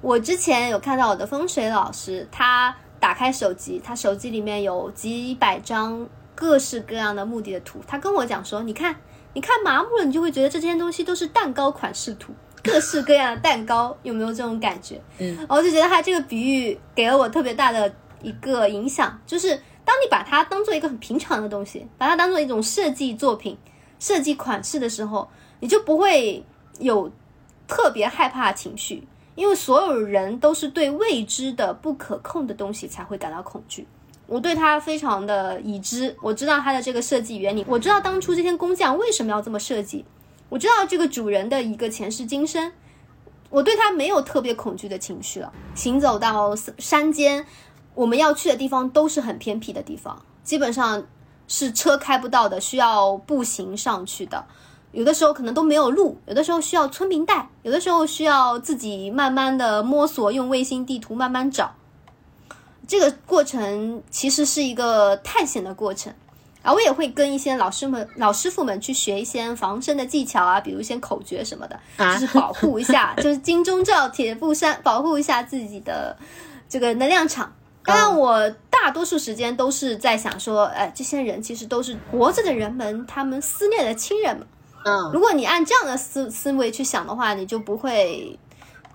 [0.00, 7.80] 我之前有看到我的风水老师，他打开手机，他手机里面有几百张各式各样的墓地的图。
[7.86, 8.96] 他跟我讲说：“你看，
[9.34, 12.32] 你看麻木了，你就会觉得这些东西都是蛋糕款式图，
[12.62, 19.48] 各式各样的蛋糕，有没有这种感觉？”嗯，我就觉得他这个比喻给了我特别大的一个影响，就是
[19.84, 23.58] 当你把它当做一个很平常的东西，把它当做一种设计作品、
[23.98, 25.28] 设计款式的时候，
[25.60, 26.42] 你就不会
[26.78, 27.10] 有
[27.68, 29.06] 特别害怕的情绪。
[29.34, 33.86] 因为所有人都是对未知的、不可控的东西才会感到恐惧。
[34.26, 40.04] 我对它非常的已知，我知道它的这个设计原理，我知道当初这些工匠为什么要这么设计，
[40.48, 42.72] 我知道这个主人的一个前世今生，
[43.48, 45.52] 我对它没有特别恐惧的情绪了。
[45.74, 47.44] 行走到山间，
[47.94, 51.04] 我们要去的地方都是很偏僻的地方，基本上
[51.48, 54.44] 是车开不到的，需要步行上去的。
[54.92, 61.72] 有的时候可能都没有路，有的时候需要村民带，有的时候需要自己慢慢的摸索，用卫星地图慢慢找。
[62.88, 66.12] 这个过程其实是一个探险的过程，
[66.62, 76.16] 啊，我也会跟一些老师们、老师傅们去学一些防身的技巧啊，比如一些口诀什么的，就是保护一下， 就是金钟罩铁布衫，保护一下自己的
[76.68, 77.52] 这个能量场。
[77.84, 84.44] 当然，我大多数时间都是在想说，哎，这些人其实都是活着的人们，他们思念的亲人们。
[84.84, 88.38] 嗯，如果你按这样的思思维去想的话，你就不会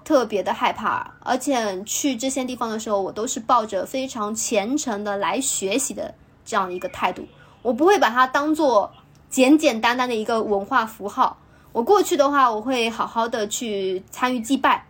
[0.04, 1.13] 特别的害怕。
[1.19, 7.28] 而且去这些地方的时候，我都是抱着非常虔诚的来学习的这样一个态度，
[7.62, 8.91] 我不会把它当做
[9.30, 11.38] 简简单单的一个文化符号。
[11.71, 14.88] 我过去的话，我会好好的去参与祭拜，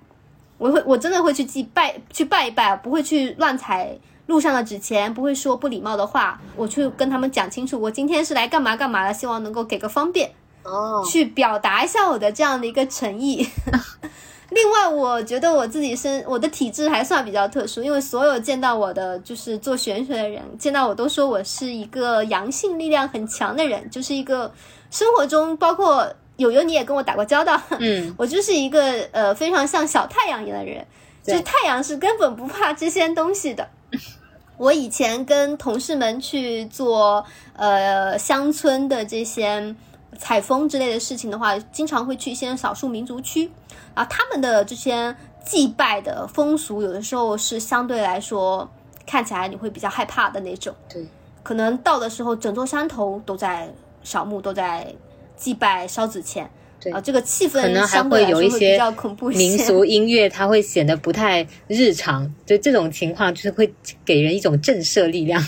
[0.58, 10.32] 我会我真的会去祭拜去拜一拜，不会去乱踩路上的纸钱，不会说不礼貌的话，我去跟他们讲清楚，我今天是来干嘛干嘛的，希望能够给个方便。
[10.66, 13.48] 哦，去表达一下我的这样的一个诚意。
[14.52, 24.54] 另外，我觉得我自己身我的体质还算比较特殊，因为所有见到我的就是做玄学的人，见到我都说我是一个阳性力量很强的人，就是一个
[24.92, 30.86] 生活中包括友友你也跟我打过交道，嗯， 我就是一个呃非常像小太阳一样的人，
[31.24, 33.68] 就是太阳是根本不怕这些东西的。
[34.58, 37.26] 我以前跟同事们去做
[37.58, 39.76] 呃乡村的这些。
[40.18, 43.50] 采风之类的事情的话，经常会去一些少数民族区，
[43.94, 48.70] 啊，他们的这些祭拜的风俗，有的时候是相对来说
[49.06, 50.74] 看起来你会比较害怕的那种。
[50.90, 51.06] 对，
[51.44, 54.94] 可能到的时候，整座山头都在扫墓，都在
[55.36, 56.50] 祭拜烧纸钱。
[56.78, 62.32] 对啊，这个气氛可能还会有一些比较恐怖一些民俗音乐，它会显得不太日常。
[62.46, 65.44] 就这种情况，就是会给人一种震慑力量。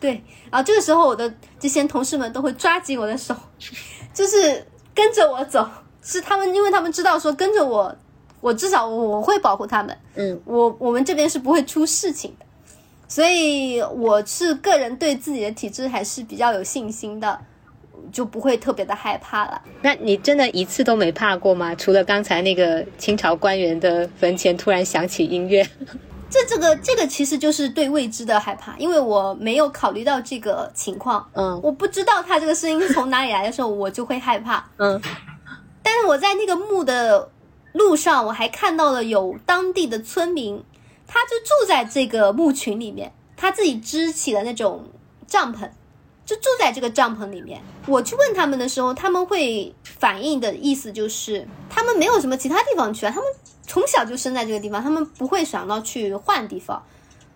[0.00, 0.20] 对，
[0.50, 3.34] 然后这个时候我的这些同事们都会抓紧我的手，
[4.12, 5.68] 就是跟着我走，
[6.02, 7.94] 是他们，因为他们知道说跟着我，
[8.40, 12.46] 我至少我会保护他们，嗯，我我们这边是不会出事情的，
[13.06, 17.38] 所以我是个人对自己的体质还是比较有信心的，
[18.10, 19.62] 就不会特别的害怕了。
[19.82, 21.74] 那你真的一次都没怕过吗？
[21.74, 25.64] 除了刚才那个清朝官员的坟前突然响起音乐，
[26.30, 34.64] 这这个这个其实就是对未知的害怕，因为我没有考虑到这个情况，嗯我不知道他这个声音是从哪里来的时候，我就会害怕。
[34.78, 35.00] 嗯
[35.82, 37.30] 但是我在那个墓的
[37.72, 40.62] 路上，我还看到了有当地的村民，
[41.06, 44.84] 他就住在这个墓群里面，他自己支起了那种
[45.26, 45.68] 帐篷，
[46.24, 47.60] 就住在这个帐篷里面。
[47.86, 53.28] 我去问他们的时候，他们会反映的意思就是，他们没有什么其他地方去啊，他们
[53.70, 56.82] 从小就生在这个地方，他们不会想到去换地方。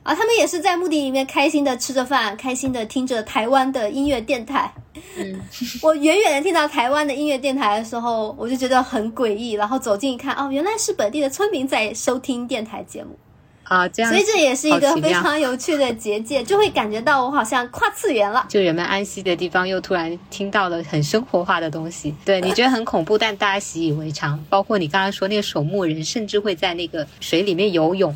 [0.02, 4.74] 啊，他们也是在墓地里面开心的吃着饭，开心的听着台湾的音乐电台。
[5.16, 5.40] 嗯，
[5.80, 13.16] 我远远的听到台湾的音乐电台的时候，我就觉得很诡异，然后走近一看，哦，原来是本地的村民在收听电台节目，
[13.64, 18.44] 啊，这样所以这也是一个非常有趣的结界，就会感觉到我好像跨次元了。
[18.48, 22.14] 就人们安息的地方，又突然听到了很生活化的东西。
[22.24, 24.42] 对你觉得很恐怖，但大家习以为常。
[24.48, 28.14] 包括你刚刚说那个守墓人，甚至会在那个水里面游泳。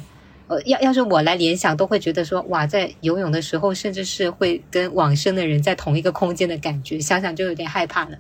[0.49, 8.11] 呃，要要是我来联想，都会觉得说，哇，在游泳的时候，甚至是会跟往生的人在同一个空间的感觉，想想就有点害怕了。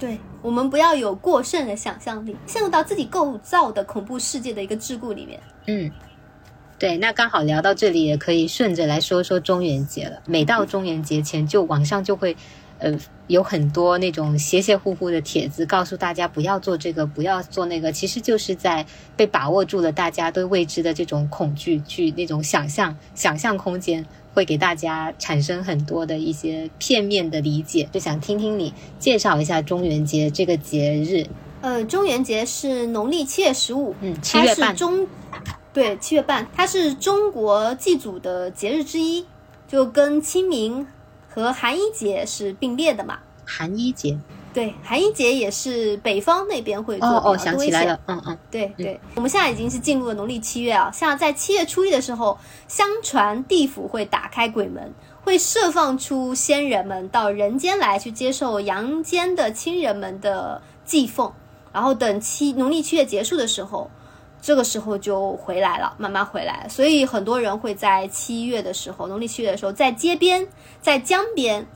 [0.00, 5.40] 对我们不要有过剩的想象力，陷入到自己构造的恐怖世界的一个桎梏里面。
[5.66, 5.90] 嗯，
[6.78, 10.22] 对，那刚好聊到这里，也可以顺着来说说中元节了。
[10.26, 12.36] 每到中元节前，就网上就会，
[12.78, 27.88] 呃，有很多那种邪邪乎乎的帖子，告诉大家不要做这个，不要做那个，其实就是在被把握住了大家对未知的这种恐惧，去那种想象、想象空间，会给大家产生很多的一些片面的理解。
[27.90, 31.26] 就想听听你介绍一下中元节这个节日。
[31.60, 35.04] 呃，中元节是农历七月十五，嗯，七它月半，是中，
[35.78, 39.24] 对，七月半，它是中国祭祖的节日之一，
[39.68, 40.84] 就跟清明
[41.28, 43.20] 和寒衣节是并列的嘛。
[43.44, 44.18] 寒衣节。
[44.52, 48.38] 对，寒衣节也是北方那边会做哦哦，想起来了，嗯嗯。
[48.50, 61.32] 对对，我们现在已经是进入了农历七月啊，像在七月初一的时候，相传地府会打开鬼门，会释放出仙人们到人间来去接受阳间的亲人们的祭奉，
[61.72, 63.88] 然后等七农历七月结束的时候，
[64.40, 66.66] 这个时候就回来了，慢慢回来。
[66.68, 70.46] 所以很多人会在七月的时候，农历七月的时候，在街边、
[70.80, 71.66] 在江边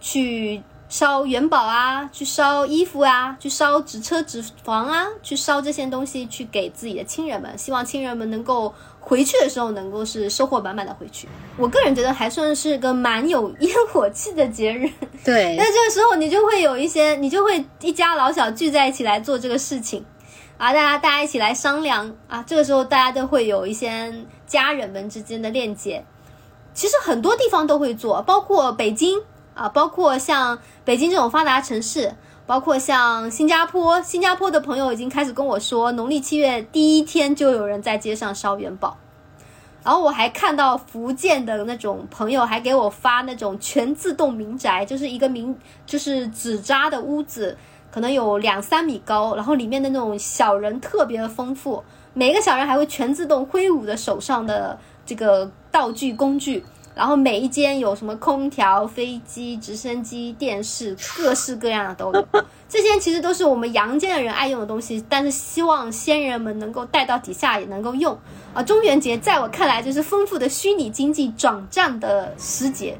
[0.00, 11.28] 去烧元宝啊，去烧衣服啊，去烧纸车纸房啊，去烧这些东西，去给自己的亲人们，希望亲人们能够回去的时候能够是收获满满的回去。
[11.56, 14.90] 我个人觉得还算是个蛮有烟火气的节日。
[15.24, 20.04] 对， 那这个时候你就会有一些，你就会一家老小聚在一起来做这个事情，
[20.60, 24.12] 啊，大家大家一起来商量啊，这个时候大家都会有一些
[24.46, 26.04] 家人们之间的链接。
[26.74, 29.22] 其实很多地方都会做，包括北京
[29.54, 38.98] 啊，包括像北京这种发达城市，包括像新加坡，新加坡的朋友已经开始跟我说，农历七月第一天就有人在街上烧元宝。
[39.82, 47.56] 然后我还看到福建的那种朋友还给我发那种全自动民宅，就是一个民就是纸扎的屋子，
[47.90, 51.82] 可能有两三米高，然后里面的那种小人特别的丰富，
[52.14, 56.64] 每个小人还会全自动挥舞着手上的这个道具工具，
[56.94, 62.26] 然后每一间有什么空调、飞机、直升机、电视，各式各样的都有。
[62.68, 68.16] 这些其实都是我们阳间的人爱用的东西，但是希望仙人们能够带到底下也能够用。
[68.54, 72.96] 啊，中元节在我看来就是丰富的虚拟经济转战的时节，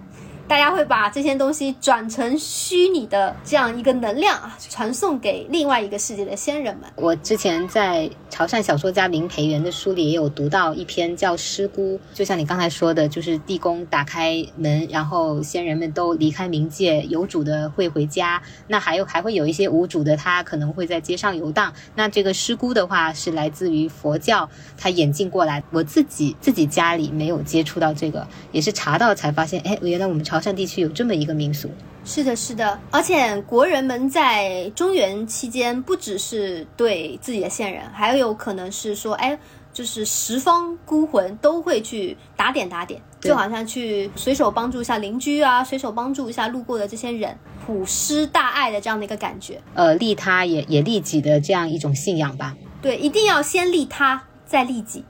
[0.51, 6.91] 大家会把这些东西转成虚拟的这样一个能量啊，传送给另外一个世界的先人们。
[6.97, 18.43] 我之前在潮汕小说家林培元的书里也有读到一篇叫《尸姑》，就像你刚才说的，就是地宫打开门，然后先人们都离开冥界，有主的会回家。
[18.67, 21.73] 那还有还会有一些无主的，他可能会在街上游荡。
[21.95, 25.63] 那这个尸姑的话是来自于佛教，他演进过来。
[25.71, 31.69] 我自己自己家里没有接触到这个，也是查到才发现，哎，原来我们潮汕地区有这么一个民俗。
[32.05, 39.39] 是的，是的，而且国人们在中原期间，不只是对自己的先人，还有可能是说，哎，
[39.73, 47.37] 就是十方孤魂都会去打点打点，就好像去随手帮助一下邻居啊，随手帮助一下路过的这些人，
[47.67, 49.61] 普施大爱的这样的一个感觉。
[49.75, 52.57] 呃，利他也也利己的这样一种信仰吧。
[52.81, 55.05] 对，一定要先利他，再利己。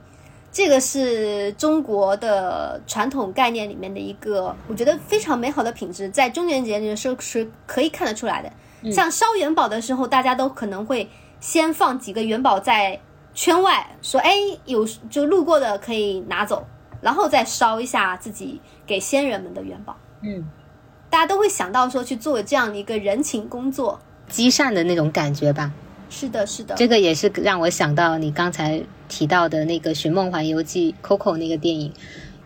[0.51, 8.91] 这个是中国的传统概念里面的一个，我觉得非常美好的品质，在中元节的时候是可以看得出来的。
[8.91, 12.99] 像烧元宝的时候，大家都可能会先放几个元宝在
[13.33, 14.33] 圈外，说哎
[14.65, 16.67] 有就路过的可以拿走，
[16.99, 19.95] 然后再烧一下自己给先人们的元宝。
[20.21, 20.49] 嗯，
[21.09, 23.99] 大家都会想到说去做这样的一个人情工作。
[24.27, 25.71] 积善的那种感觉吧。
[26.11, 31.91] 是的，是的，这个也是让我想到你刚才提到的那个《寻梦环游记》Coco 那个电影。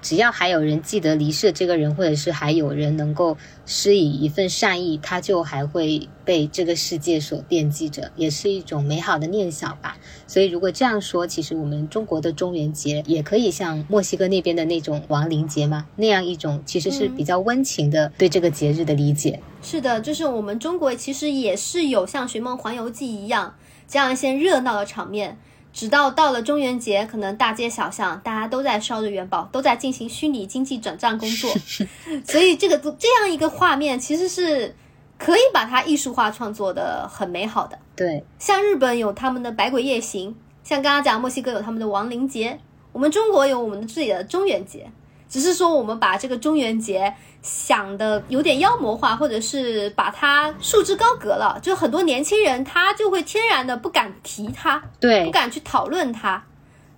[0.05, 3.35] 只要还有人记得离世这个人，或者是还有人能够
[3.65, 9.97] 施以一份善意，他就还会被这个世界所惦记着，也是一种美好的念想吧。
[10.27, 19.39] 所以如果这样说，其实我们中国的中元节也可以像墨西哥那边的那种亡灵节嘛，那样一种其实是比较温情的对这个节日的理解。
[19.63, 23.55] 是的，就是我们中国其实也是有像《寻梦环游记》一样
[23.87, 25.39] 这样一些热闹的场面。
[25.75, 31.53] 直到到了中元节，可能大街小巷大家都在烧着元宝，都在进行虚拟经济转账工作，
[32.25, 34.73] 所以这个这样一个画面其实是
[35.19, 37.77] 可以把它艺术化创作的很美好的。
[37.93, 42.57] 对，像日本有他们的百鬼夜行，像刚刚讲墨西哥有他们的亡灵节，
[42.93, 44.89] 我们中国有我们的自己的中元节，
[45.27, 47.13] 只是说我们把这个中元节
[47.45, 56.43] 想的有点妖魔化，或者是把它束之高阁了，就很多年轻人他就会天然的不敢提它，对不，敢去讨论它，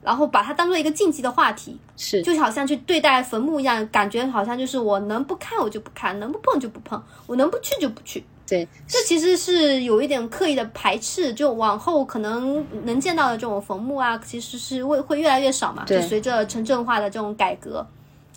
[0.01, 8.23] 然后把它当做一个禁忌的话题，是，就好像去对待坟墓一样，感觉好像就是我能不看我就不看，能不碰就不碰，我能不去就不去。
[8.47, 17.85] 对，这其实是有一点刻意的排斥，就往后可能能见到的这种坟墓啊，其实是会会越来越少嘛，就对随着城镇化的这种改革。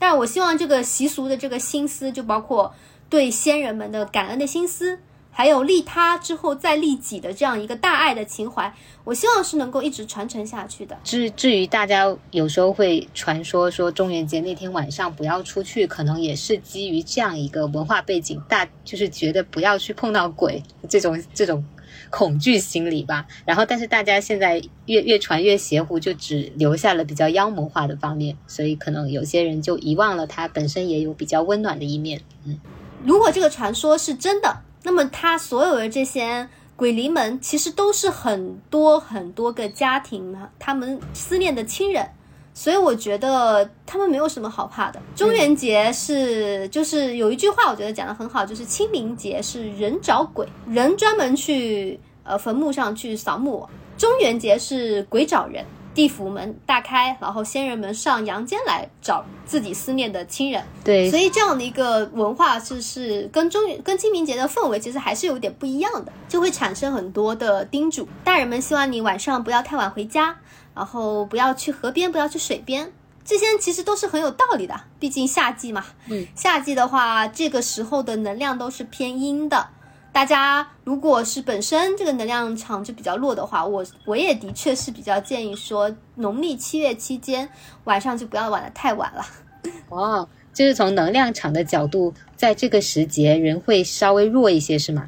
[0.01, 2.75] 但我希望这个习俗的这个心思，就包括
[3.09, 4.99] 对先人们的感恩的心思，
[5.31, 8.73] 还有利他之后再利己的这样一个大爱的情怀，
[9.05, 10.99] 我希望是能够一直传承下去的。
[11.05, 21.63] 至至于大家有时候会传说说中元节那天晚上不要出去，可能也是基于这样一个文化背景，大就是觉得不要去碰到鬼这种这种
[22.11, 23.27] 恐惧心理吧。
[23.47, 32.21] 然后，但是大家现在越越传越邪乎，就只留下了比较妖魔化的方面，所以可能有些人就遗忘了它本身也有比较温暖的一面。
[32.45, 32.59] 嗯，
[33.05, 42.09] 如果这个传说是真的，那么他所有的这些鬼灵们，其实都是很多很多个家庭他们思念的亲人，
[42.53, 45.01] 所以我觉得他们没有什么好怕的。
[45.15, 55.65] 中元节是就是有一句话，我觉得讲的很好，就是清明节是人找鬼，人专门去呃坟墓上去扫墓；中元节是鬼找人。
[55.93, 60.63] 地府门大开，然后仙人们上阳间来找自己思念的亲人。
[60.85, 68.07] 对所，以这样的一个文化是是跟中跟清明节的氛围其实还是有点不一样的，就会产生很多的叮嘱。
[68.23, 70.35] 大人们希望你晚上不要太晚回家，
[70.81, 72.91] 然后不要去河边，不要去水边。
[73.23, 75.85] 这些其实都是很有道理的，毕竟夏季嘛。
[76.09, 79.69] 嗯，夏季的话，这个时候的能量都是偏阴的。
[80.11, 87.47] 大家如果是本身这个能量场就比较弱的话，我我也的确是比较建议说，农历七月期间
[87.85, 89.27] 晚上就不要玩的太晚了。
[89.91, 95.07] 哦，就是从能量场的角度，在这个时节人会稍微弱一些，是吗？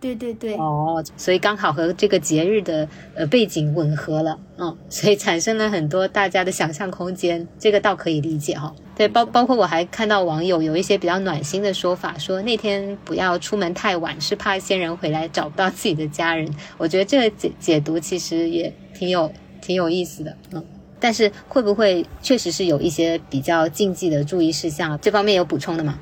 [0.00, 16.48] 对对对，哦，所以刚好和这个节日的呃背景吻合了，嗯，所以产生了很多大家的想象空间，这个倒可以理解哈、对，包包括我还看到网友有一些比较暖心的说法，说那天不要出门太晚，是怕先人回来找不到自己的家人。
[16.78, 20.64] 我觉得这个解解读其实也挺有挺有意思的，嗯。
[21.00, 24.98] 但是会不会确实是有一些比较禁忌的注意事项？
[25.00, 25.96] 这方面有补充的吗？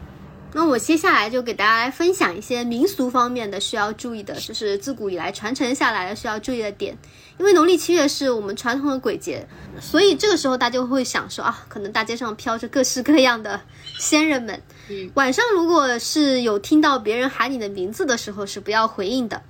[0.52, 6.96] 那我接下来就给大家来分享一些民俗方面的需要注意的，就是自古以来传承下来的需要注意的点。
[7.38, 9.46] 因为农历七月是我们传统的鬼节，
[9.80, 13.60] 所以这个时候大家就会想说啊，可能大街上飘着各式各样的
[13.98, 14.62] 仙人们。
[14.88, 19.42] 嗯，晚上如果是有听到别人喊你的名字的时候，是不要回应的。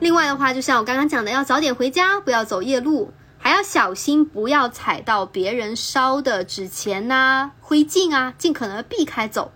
[0.00, 9.52] 另外的话，就像我刚刚讲的，要早点回家，不要走夜路，还要小心不要踩到别人烧的纸钱呐、灰烬啊，尽可能避开走。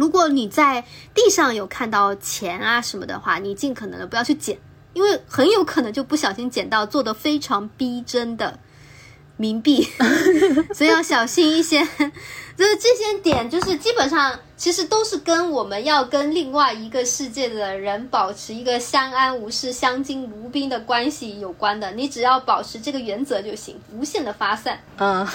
[0.00, 0.82] 如果你在
[1.14, 4.56] 地上有看到钱啊什么的话，你尽可能的不要去捡，
[4.94, 8.58] 因为很有可能就不小心捡到做的非常逼真的
[9.38, 9.86] 冥币，
[10.72, 11.86] 所以要小心一些。
[12.60, 21.90] 就是这些点，就是基本上其实都是跟我们要跟另外一个世界的人保持一个相安无事、相敬如宾的关系有关的。
[21.92, 24.78] 你只要保持这个原则就行，无限的发散。
[24.98, 25.26] 嗯，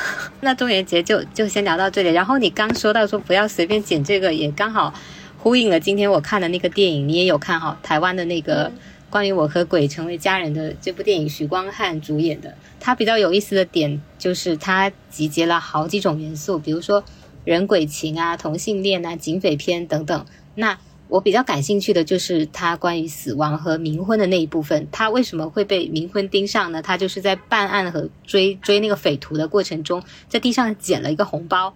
[0.41, 2.11] 那中元节就就先聊到这里。
[2.11, 4.93] 然后你刚说到说不要随便剪这个，也刚好
[5.39, 7.75] 呼应了今天我看的那个电影，你也有看哈？
[7.81, 8.71] 台湾的那个。
[9.15, 17.01] 关于我和鬼成为家人的这部电影，许光汉主演的，他比较有意思的点就是他集结了好几种元素，比如说
[17.45, 20.25] 人鬼情啊、同性恋啊、警匪片等等。
[20.55, 24.85] 那我比较感兴趣的就是他关于死亡和冥婚的那一部分。
[24.91, 26.81] 他为什么会被冥婚盯上呢？
[26.81, 31.73] 他就是在办案和追追那个匪徒的过程中，在地上捡了一个红包。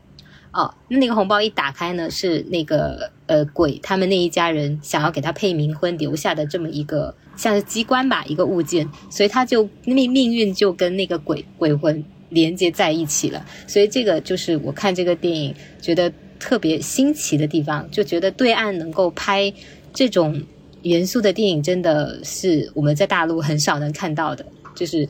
[0.51, 7.15] 哦，那那个红包一打开呢，是那个呃鬼他们那一家人想要给他配冥婚留下的这么一个。
[7.39, 13.45] 像是机关吧，一个物件，所以他就命命运就跟那个鬼鬼魂连接在一起了。
[13.65, 19.53] 所以这个就是我看这个电影觉得特别新奇的地方，就觉得对岸能够拍
[19.93, 20.43] 这种
[20.81, 24.45] 元素的电影，真的是我们在大陆很少能看到的。
[24.75, 25.07] 就是，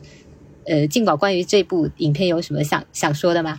[0.66, 3.58] 呃，静宝关于这部影片有什么想想说的吗？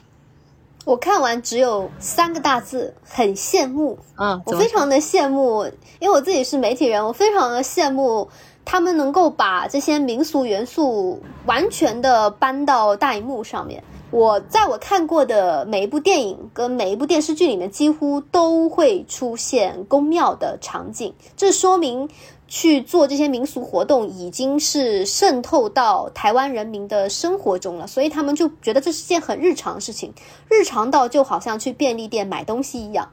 [0.84, 4.00] 我看完只有三个大字，很羡慕。
[4.18, 5.64] 嗯，我非常的羡慕，
[6.00, 8.28] 因为我自己是媒体人，我非常的羡慕。
[8.66, 13.84] 他们能够把这些民俗元素完全的搬到大荧幕上面。
[14.12, 21.14] 我在我看过的每一部电影跟每一部电视剧里面，几乎都会出现宫庙的场景。
[21.38, 22.10] 这说明
[22.50, 30.14] 去做这些民俗活动已经是渗透到台湾人民的生活中了，所以他们就觉得这是件很日常的事情，
[30.50, 33.08] 日常到就好像去便利店买东西一样。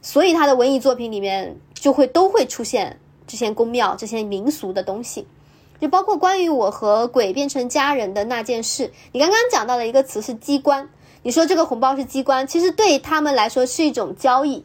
[0.00, 3.00] 所以他的文艺作品里面就会都会出现。
[3.26, 5.26] 这些宫庙、这些民俗的东西，
[5.80, 8.92] 就包括关于我和鬼变成家人的那件事。
[9.12, 10.88] 你刚刚讲到的一个词是机关，
[11.22, 14.64] 你说这个红包是机关，其实对他们来说是一种交易，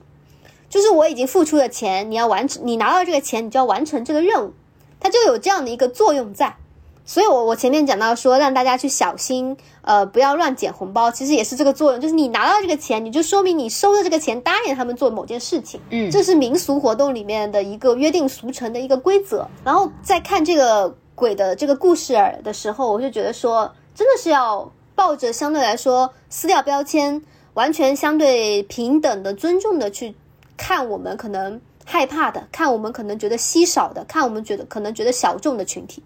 [0.69, 4.53] 就是我已经付出了钱，你要完成，你拿到这个钱，你就要完成这个任务，
[4.99, 6.57] 它就有这样的一个作用在。
[7.03, 19.45] 所以，我我前面讲到说，让大家去小心，呃，不要乱捡红包，其实也是这个作用，就是你拿到这个钱，你就说明你收的这个钱答应他们做某件事情，嗯，这是民俗活动里面的一个约定俗成的一个规则。
[19.63, 27.21] 然后在看这个鬼的这个故事的时候，我就觉得说，真的是要抱着相对来说撕掉标签，
[27.55, 30.15] 完全相对平等的、尊重的去
[30.55, 36.01] 看我们可能害怕的，看我们可能觉得稀少的，看我们觉得可能觉得小众的群体。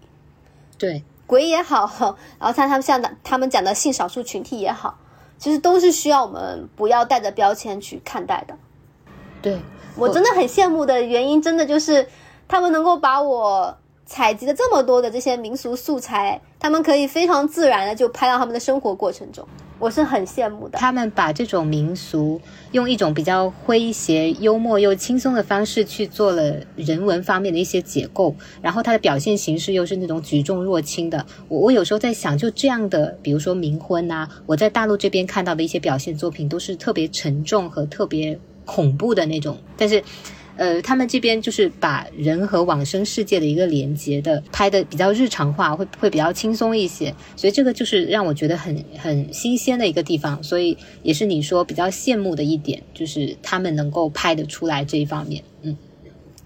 [0.78, 4.98] 对鬼也好， 然后像他们像的他们讲的性少数群体也好，
[5.38, 8.56] 其实都是需要我们不要带着标签去看待的。
[9.42, 9.60] 对
[9.96, 12.08] 我真的很羡慕的原因，真的就是
[12.48, 19.46] 他们能够把我采集的这么多的这些民俗素材，他们可以非常自然的就拍到他们的生活过程中。
[19.78, 20.78] 我是很羡慕的。
[20.78, 22.40] 他们把这种民俗
[22.72, 31.24] 用一种比较诙谐、幽默又轻松的方式去做了人文方面的一些解构，然后它的表现形式又是那种举重若轻的。
[31.48, 40.02] 我我有时候在想，就这样的，比如说冥婚呐，我在大陆这边看到的一些表现作品都是特别沉重和特别恐怖的那种，但是。
[40.56, 55.44] 呃，他们这边就是把人和往生世界的一个连接的拍的比较日常化，会会比较轻松一些，所以这个就是让我觉得很很新鲜的一个地方，所以也是你说比较羡慕的一点，就是他们能够拍得出来这一方面。
[55.62, 55.76] 嗯，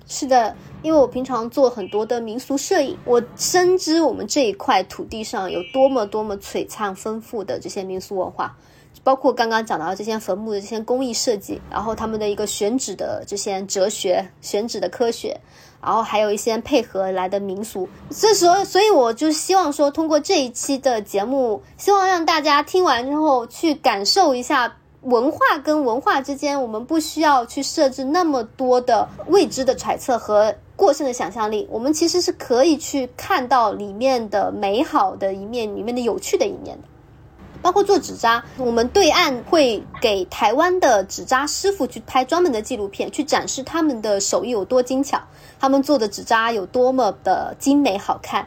[0.08, 8.58] 是的，因为我平常做很多的民俗摄影，我深知我们这一块土地上有多么多么璀璨丰富的这些民俗文化。
[9.02, 15.40] 包括刚刚讲到这些坟墓的这些工艺设计，然后他们的一个选址的这些哲学、选址的科学，
[15.82, 17.88] 然后还有一些配合来的民俗。
[18.10, 36.88] 这时候，所以我就希望说，通过这一期的节目，希望让大家听完之后去感受一下文化跟文化之间，我们不需要去设置那么多的未知的揣测和过剩的想象力，我们其实是可以去看到里面的美好的一面，里面的有趣的一面的。
[37.62, 45.20] 包括做纸扎，我们对岸会给台湾的纸扎师傅去拍专门的纪录片，去展示他们的手艺有多精巧，
[45.58, 48.46] 他们做的纸扎有多么的精美好看。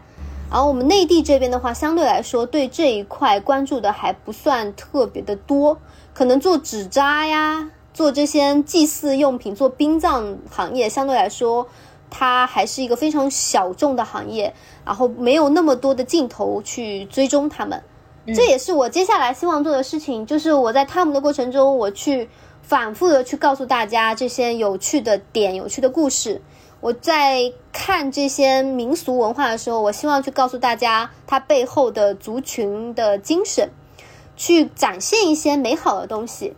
[0.51, 5.80] 然后我们内地这边的话，相对来说对这一块关注的还不算特别的多，
[6.14, 11.68] 可能做纸扎呀，做这些祭祀用品、做殡葬行业，相对来说
[12.11, 14.53] 它还是一个非常小众的行业，
[14.86, 17.82] 然后没有那么多的镜头去追踪他们。
[18.28, 22.30] 这也是我接下来希望做的事情，就是我在他们的过程中，我去
[22.62, 26.42] 反复的去告诉大家这些有趣的点、有趣的故事。
[26.80, 33.70] 我在看这些民俗文化的时候，我希望去告诉大家它背后的族群的精神。
[34.36, 36.56] 去展现一些美好的东西。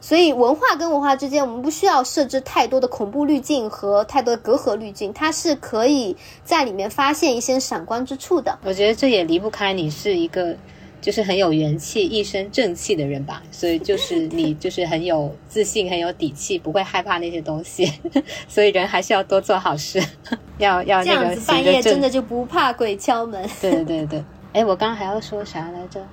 [0.00, 8.56] 所以文化跟文化之间，我们不需要设置太多的恐怖滤镜和太多的隔阂滤镜，它是可以在里面发现一些闪光之处的。
[8.62, 10.56] 我觉得这也离不开你是一个
[11.00, 13.42] 就是很有元气、一身正气的人吧。
[13.50, 17.90] 所以 就是你就是很有自信、很有底气，不会害怕那些东西。
[18.48, 20.02] 所以人还是要多做好事，
[20.58, 23.48] 要要这样子半夜真的就不怕鬼敲门。
[23.60, 26.06] 对对对对，哎，我刚刚还要说啥来着？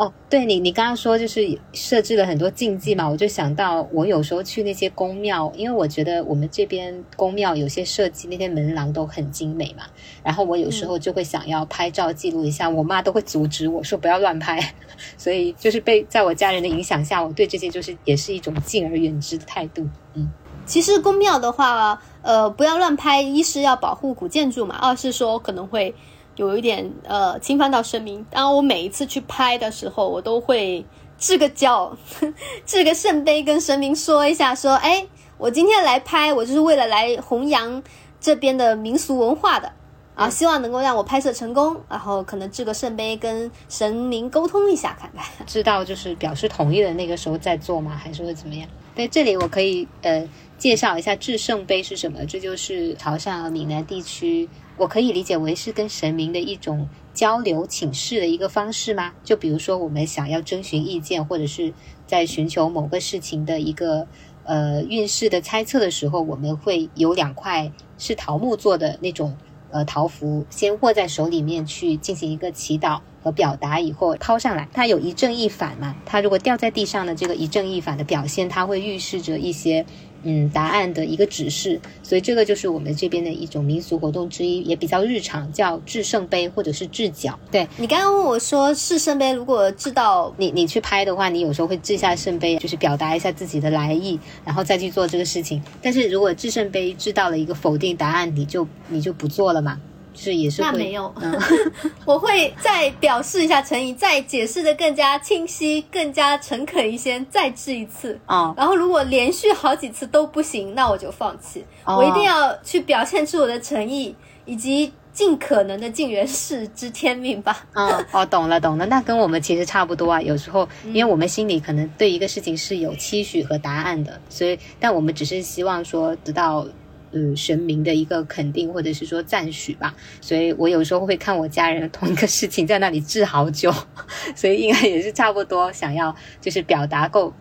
[0.00, 9.84] 哦，对你，你刚刚说就是设置了很多禁忌嘛，我就想到我有时候去那些宫庙，因为我觉得我们这边宫庙有些设计那些门廊都很精美嘛，
[10.22, 14.72] 然后我有时候就会想要拍照记录一下，我妈都会阻止我说不要乱拍，
[15.18, 19.86] 所以就是被在我家人的影响下，我对这些就是也是一种敬而远之的态度。
[20.14, 20.30] 嗯，
[20.64, 25.94] 其实宫庙的话，呃，不要乱拍，一是要保护古建筑嘛，二是说可能会。
[26.36, 30.84] 有一点呃侵犯到神明，然后我每一次去拍的时候，我都会
[31.18, 31.96] 掷个脚，
[32.64, 35.06] 掷个圣杯跟神明说一下，说哎，
[35.36, 37.82] 我今天来拍，我就是为了来弘扬
[38.20, 39.70] 这边的民俗文化的
[40.14, 47.98] 啊，希望能够让我拍摄成功，然后可能掷个圣杯跟神明沟通一下，看看 知道就是表示同意的那个时候再做吗？
[48.02, 48.68] 还是会怎么样？
[48.94, 50.26] 对，这里我可以呃
[50.58, 54.48] 介绍一下掷圣杯是什么，这就是潮汕闽南地区。
[54.80, 59.12] 我可以理解为是跟神明的一种交流请示的一个方式吗？
[59.22, 61.74] 就比如说我们想要征询意见，或者是
[62.06, 64.06] 在寻求某个事情的一个
[64.44, 69.36] 呃运势的猜测的时候，我们会有两块是桃木做的那种
[69.70, 75.94] 呃桃符，先握在手里面去进行一个祈祷和表达，以后抛上来，它有一正一反嘛。
[76.06, 79.84] 它如果掉在地上的这个一正一反的表现，它会预示着一些。
[80.22, 87.38] 嗯，答案的一个指示，所以这个就是我们这边的一种民俗活动之一，也比较日常，叫掷圣杯或者是掷脚。
[87.50, 95.62] 对你刚刚问我说，掷圣杯如果掷到你，你去拍的话，你有时候会掷下圣杯，就是表达一下自己的来意，然后再去做这个事情。
[95.80, 99.80] 但是如果掷圣杯掷到了一个否定答案，你就你就不做了嘛。
[100.14, 101.12] 是也是那没有，
[102.04, 108.52] 我会再表示一下诚意，再解释的更加清晰、更加诚恳一些，再治一次啊。
[108.56, 111.64] 然后如果连续好几次都不行，那我就放弃。
[111.84, 117.66] 我一定要去表现出我的诚意，以及尽可能的尽人事知天命吧。
[117.74, 120.20] 嗯， 哦，懂了懂了，那跟我们其实差不多啊。
[120.20, 126.66] 有时候，因为我们心里可能对一个事情是有期许和答案的，所以，但我们只是希望说得到。
[127.12, 133.72] 呃，神明的一个肯定或者是说赞许吧，所以我有时候会看我家人同一个事情在那里治好久，
[134.36, 137.32] 所以应该也是差不多想要就是表达够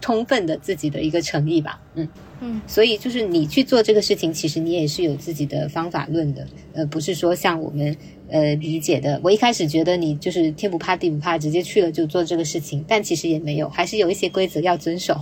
[0.00, 2.06] 充分的自己的一个诚意吧，嗯
[2.40, 7.96] 嗯，所以就是你去做这个事情，其实你也是有自己的方法论的，呃，不是说像我们
[8.28, 15.18] 呃理解的，我一开始觉得你就是天不怕地不怕，直接去了就做这个事情，但其实也没有，还是有一些规则要遵守。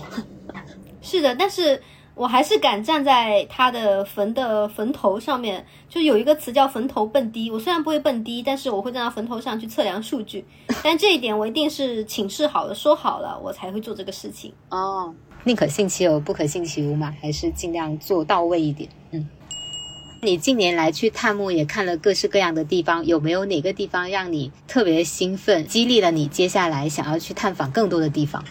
[1.01, 1.81] 是的，但是。
[2.15, 7.51] 我还是敢站在他的坟的坟头上面，就有一个词叫“坟头蹦迪”。
[7.51, 10.45] 我虽然不会蹦迪，但是我会站到坟头上去测量数据。
[10.85, 14.53] 但这一点我一定是请示好了、说好了，我才会做这个事情。
[14.69, 18.91] 哦，宁可信其有，不可信其无嘛，还是尽量做到位一点。
[19.13, 19.27] 嗯，
[20.21, 28.45] 你近年来去探墓也看了各式各样的地方，有没有哪个地方让你特别兴奋，激励了你接下来想要去探访更多的地方？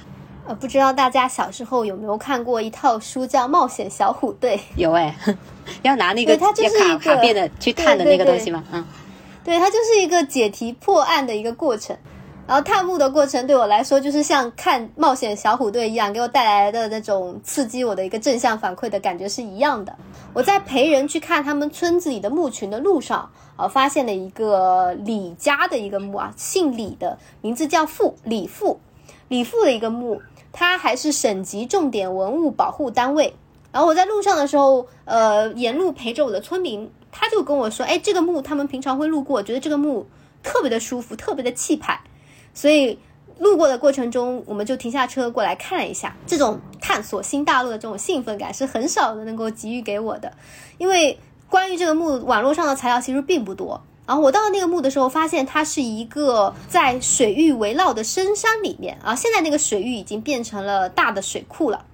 [0.51, 4.57] 呃，不知道大家小时候有没有看过一套书叫《冒险小虎队》？
[4.75, 5.15] 有哎，
[5.81, 8.61] 要拿那个它就是一个卡片的去探的那个东西吗？
[8.73, 8.85] 嗯，
[9.45, 11.95] 对，它就是一个解题破案的一个过程。
[12.47, 19.95] 然后探墓的过程对我来说，就是像看《冒险小虎队》一样，给我带来的那种刺激我的一个正向反馈的感觉是一样的。
[20.33, 28.77] 我在陪人去看他们村子里的墓群的路上，啊，发现了一个李家的一个墓啊，姓李的名字叫傅李傅
[29.29, 30.21] 李傅的一个墓。
[30.51, 33.33] 它还是省级重点文物保护单位。
[33.71, 40.05] 然后我在路上的时候，呃，沿路陪着我的村民，他就跟我说：“哎，这个墓他们平常会路过，觉得这个墓
[40.43, 42.01] 特别的舒服，特别的气派。”
[42.53, 42.99] 所以
[43.39, 46.17] 路过的过程中，我们就停下车过来看了一下。
[46.27, 50.33] 这种探索新大陆的这种兴奋感是很少的能够给予给我的，
[50.77, 51.17] 因为
[51.49, 53.81] 关于这个墓，网络上的材料其实并不多。
[54.11, 59.15] 然后我到了那个墓的时候，发现它是一个在水域围绕的深山里面啊。
[59.15, 61.85] 现在那个水域已经变成了大的水库了。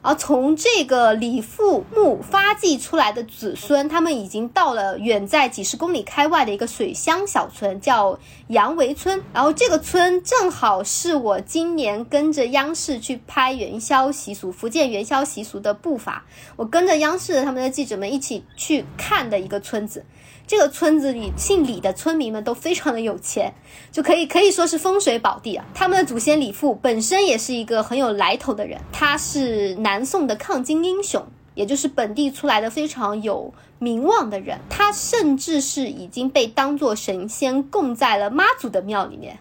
[0.00, 9.22] 而从这个李父墓发迹出来的子孙，他们已经到了远在几十公里开外的一个水乡小村，叫杨围村。
[9.34, 16.24] 然后这个村正好是我今年跟着央视去拍元宵习俗、福建元宵习俗的步伐，
[16.56, 20.02] 我跟着央视他们的记者们一起去看的一个村子。
[20.46, 23.52] 这个村子里姓李的村民们都非常的有钱，
[23.90, 25.64] 就可以可以说是风水宝地啊。
[25.74, 31.24] 他们的祖先李富本身也是一个很有来头的人，他是南宋的抗金英雄，
[31.54, 34.58] 也就是本地出来的非常有名望的人。
[34.68, 39.38] 他甚至是已经被当作神仙供在了妈祖的庙里面。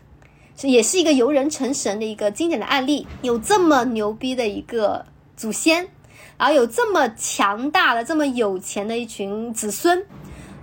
[0.62, 5.90] 也是一个由人成神的一个经典的案例，有这么牛逼的一个祖先，
[6.38, 10.06] 然后有这么强大的、这么有钱的一群子孙，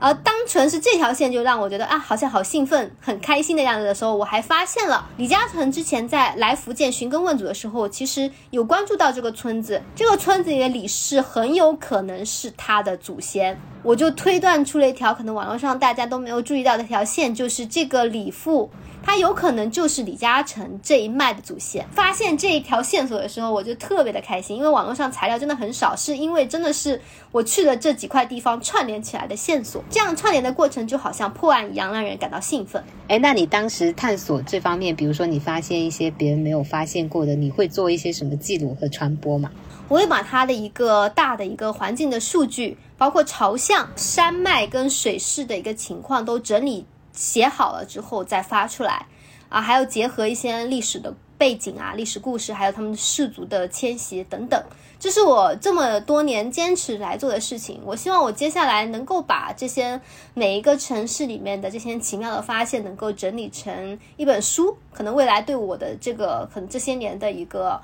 [0.03, 18.69] 而单纯是这条线就让我觉得啊，好像好兴奋、很开心的样子的时候，我还发现了李嘉诚之前在来福建寻根问祖的时候，其实有关注到这个村子，这个村子里的李氏很有可能是他的祖先，我就推断出了一条可能网络上大家都没有注意到的一条线，就是这个李父。
[19.03, 21.87] 他有可能就是李嘉诚这一脉的祖先。
[21.91, 27.01] 发现这一条线索的时候，我就特别的开心，因为网络上材料真的很少，是因为真的是
[27.31, 29.83] 我去的这几块地方串联起来的线索。
[29.91, 32.83] 这样串联的过程就好像破案一样，让人感到兴奋。
[33.09, 39.51] 哎，那你当时探索这方面，比如说你发现一些别人没有发现过的，你会做一些什么记录和传播吗？
[39.89, 46.87] 我会把它的一个大的一个环境的数据，包括朝向、山脉跟水势的一个情况都整理。
[47.13, 49.07] 写好了之后再发出来，
[49.49, 54.63] 啊，还要结合一些历史的背景啊、历史故事，还有他们氏族的迁徙等等，
[55.01, 57.81] 这是我这么多年坚持来做的事情。
[57.85, 60.01] 我希望我接下来能够把这些
[60.35, 64.77] 每一个城市里面的这些奇妙的发现，能够整理成一本书。
[64.93, 67.81] 可能未来对我的这个可能这些年的一个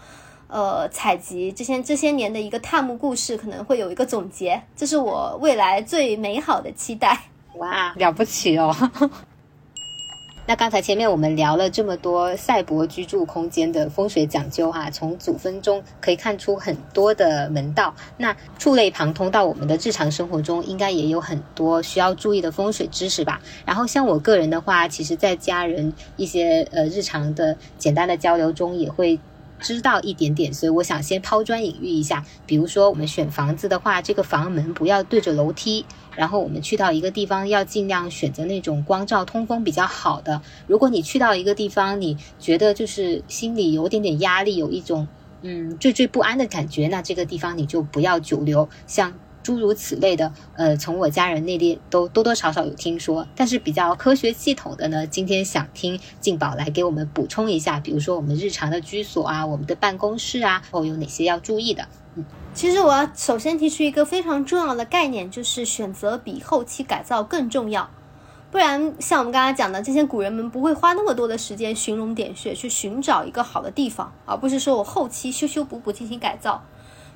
[0.47, 4.63] 呃采集，这些这些年的一个探墓故事，可能会有一个总结。
[4.77, 7.25] 这是我未来最美好的期待。
[7.59, 8.75] 哇，了不起哦！
[10.47, 17.95] 那刚才前面我们聊了这么多赛博居住空间的风水讲究哈，从祖坟中可以看出很多的门道。
[18.17, 23.39] 那触类旁通到我们的日常生活中，应该也有很多需要注意的风水知识吧？
[23.67, 29.21] 然后像我个人的话，其实在家人一些呃日常的简单的交流中，也会
[29.61, 30.53] 知道一点点。
[30.53, 35.85] 所以我想先抛砖引玉一下，比如说我们选房子的话，这个房门不要对着楼梯。
[36.17, 40.43] 然后我们去到一个地方，要尽量选择那种光照通风比较好的。
[40.67, 45.07] 如果你去到一个地方，你觉得就是心里有点点压力，有一种
[45.43, 48.69] 嗯惴惴不安的感觉，那这个地方你就不要久留。
[48.89, 49.13] 像
[49.49, 53.27] 诸如此类的，呃，从我家人那里都多多少少有听说。
[53.35, 61.89] 但是比较科学系统的呢，今天想听静宝来给我们补充一下，比如说我们日常的居所啊，我们的办公室啊，后有哪些要注意的？
[62.17, 62.27] 嗯。
[62.53, 67.89] 其实我要首先提出一个非常重要的概念，就是选择比后期改造更重要。
[68.51, 76.63] 不然，像我们刚才讲的，这些古人们不会花那么多的时间寻龙点穴去寻找一个好的地方，而不是说我后期修修补补进行改造。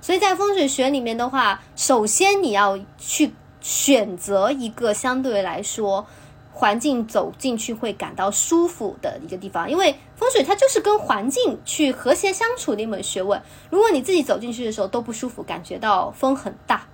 [0.03, 3.33] 所以在风水学里面的话，首先你要去
[3.63, 6.07] 选择一个相对来说。
[6.55, 13.41] 环境走进去会感到舒服的一个地方，因为风水它就是跟环境去和谐相处的一门学问。
[13.71, 16.87] 如果你自己走进去的时候都不舒服，感觉到风很大，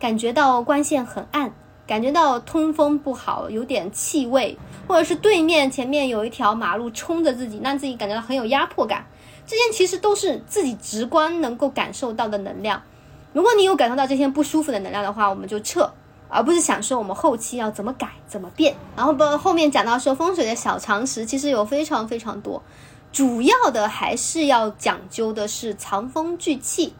[0.00, 1.54] 感觉到光线很暗，
[1.86, 4.58] 感觉到通风不好，有点气味，
[4.88, 9.06] 或者是对面前面有一条马路冲着自己，让自己感觉到很有压迫感，
[9.46, 12.82] 这些其实都是自己直观能够感受到的能量。
[13.32, 15.90] 如果你有感受到这些不舒服的能量的话，我们就撤。
[16.26, 22.60] 而不是想说我们后期要怎么改怎么变，然后不后面讲到说风水的小常识，其实有非常非常多，
[23.12, 26.92] 主要的还是要讲究的是藏风聚气，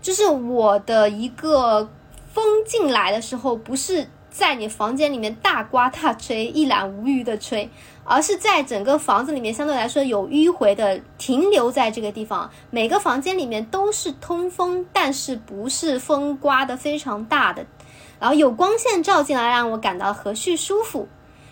[0.00, 1.90] 就是我的一个
[2.32, 7.68] 风进来的时候，不是在你房间里面大刮大吹一览无余的吹，
[8.04, 17.64] 而是在整个房子里面相对来说有迂回的停留在这个地方，每个房间里面都是通风，但是不是风刮的非常大的。
[18.18, 21.06] 然后有光线照进来，让我感到和煦舒服；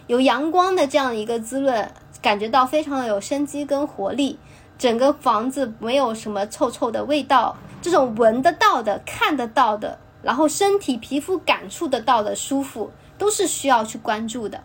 [0.06, 1.92] 有阳光的这样一个滋润，
[2.22, 4.38] 感觉到非常的有生机跟活力。
[4.78, 14.62] 整个房子没有什么臭臭的味道，这种闻得到的、看得到的，然后身体皮肤感触得到的舒服，都是需要去关注的。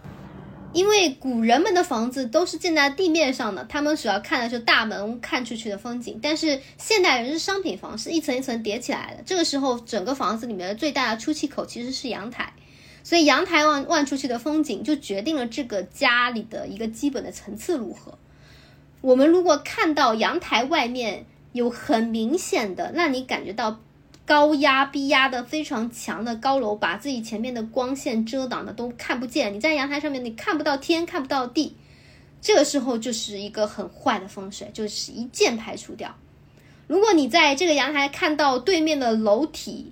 [0.76, 6.20] 因为古人们的房子都是建在地面上的，他们主要看的是大门看出去的风景。
[6.22, 9.24] 但是现代人是商品房，是一层一层叠起来的。
[9.26, 12.52] 这个时候，整个房子里面的最大的出气口其实是阳台，
[13.04, 18.18] 所以阳台望望出去的风景就决定了这个家里的一个基本的层次如何。
[19.00, 23.80] 我们如果看到阳台外面有很明显的，让你感觉到。
[24.26, 29.54] 高压逼压的非常强的高楼，把自己前面的光线遮挡的都看不见。
[29.54, 31.76] 你在阳台上面，你看不到天，看不到地，
[32.42, 36.16] 这个时候就是一个很坏的风水，就是一键排除掉。
[36.88, 39.92] 如果你在这个阳台看到对面的楼体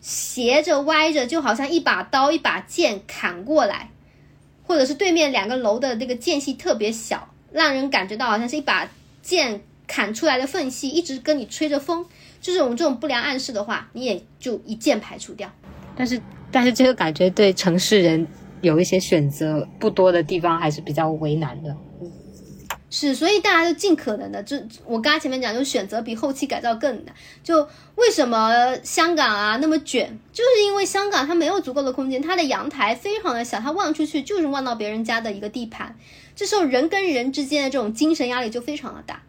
[0.00, 3.90] 斜着歪着，就好像一把刀一把剑砍过来，
[4.66, 8.88] 或者是对面两个楼的那个间隙特别小，让人感觉到好像是一把
[9.22, 12.06] 剑砍出来的缝隙，一直跟你吹着风，
[12.52, 15.50] 这种这种不良暗示的话，你也就一键排除掉。
[15.96, 16.20] 但是，
[16.52, 18.26] 但是这个感觉对城市人
[18.60, 21.74] 有一些选择不多的地方还是比较为难的。
[22.88, 27.14] 是，所以大家就尽可能的，就我刚才前面讲，就选择比后期改造更难。
[27.42, 35.96] 就为什么香港啊那么卷，就是因为香港它没有足够的空间，它的阳台非常的小，它望出去就是望到别人家的一个地盘，
[36.36, 39.20] 这时候人跟人之间的这种精神压力就非常的大。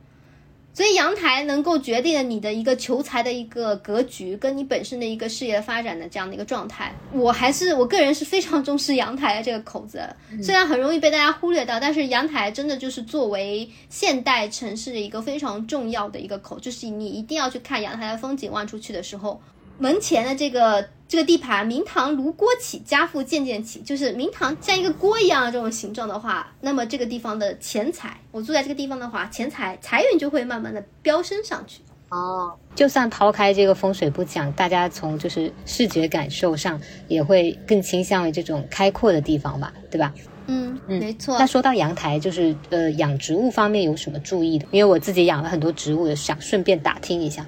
[0.77, 6.93] 所以阳台能够决定了你的一个求财的一个格局，跟你本身的一个事业发展的这样的一个状态。
[7.11, 10.07] 我还是我个人是非常重视阳台的这个口子，
[10.39, 19.41] 虽然很容易被大家忽略到，但是阳台真的就是作为现代城市的一个非常重要的一个口，就是你一定要去看阳台的风景，望出去的时候。
[19.79, 31.81] 门前的这个这个地盘，明堂炉锅起，家父渐渐起，就是明堂像一个锅一样的这种形状的话，那么这个地方的钱财，我住在这个地方的话，钱财财运就会慢慢的飙升上去。
[32.09, 40.13] 哦，就算抛开这个风水不讲，大家从就是视觉感受上也会更倾向于这种开阔的地方吧，对吧？
[40.47, 41.37] 嗯嗯，没错。
[41.37, 44.65] 那说到阳台，就是呃养植物方面有什么注意的？
[44.71, 47.45] 因为我自己养了很多植物，想顺便打听一下。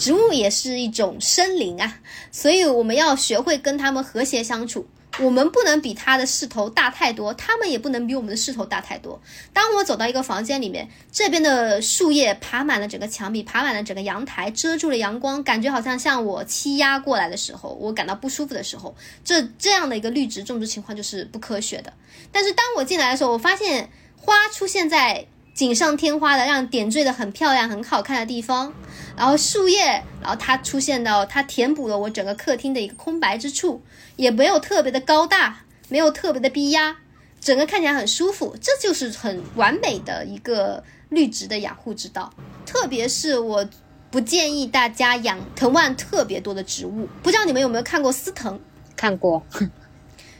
[0.00, 2.00] 植物也是一种生灵啊，
[2.32, 4.88] 所以我们要学会跟它们和谐相处。
[5.18, 9.20] 我们不能比它的势头大太多，它们也不能比我们的势头大太多。
[9.52, 21.92] 当我走到一个房间里面，这边的树叶爬满了整个墙壁，爬满了整个阳台，遮住了阳光，感觉好像向我欺压过来的时候，我感到不舒服的时候，这这样的一个绿植种植情况就是不科学的。
[22.32, 25.26] 但是当我进来的时候，我发现花出现在。
[25.52, 28.72] 锦上添花的，让点缀的很漂亮、很好看的地方，
[29.16, 33.82] 然后树叶，然后它出现到它填补了我整个客厅的一个空白之处，
[34.16, 36.96] 也没有特别的高大，没有特别的逼压，
[37.40, 42.32] 整个看起来很舒服，这就是很完美的一个绿植的养护之道。
[42.64, 43.68] 特别是我
[44.10, 48.58] 不建议大家养藤蔓特别多的植物，不知道你们有没有看过丝藤？
[48.96, 49.42] 看过，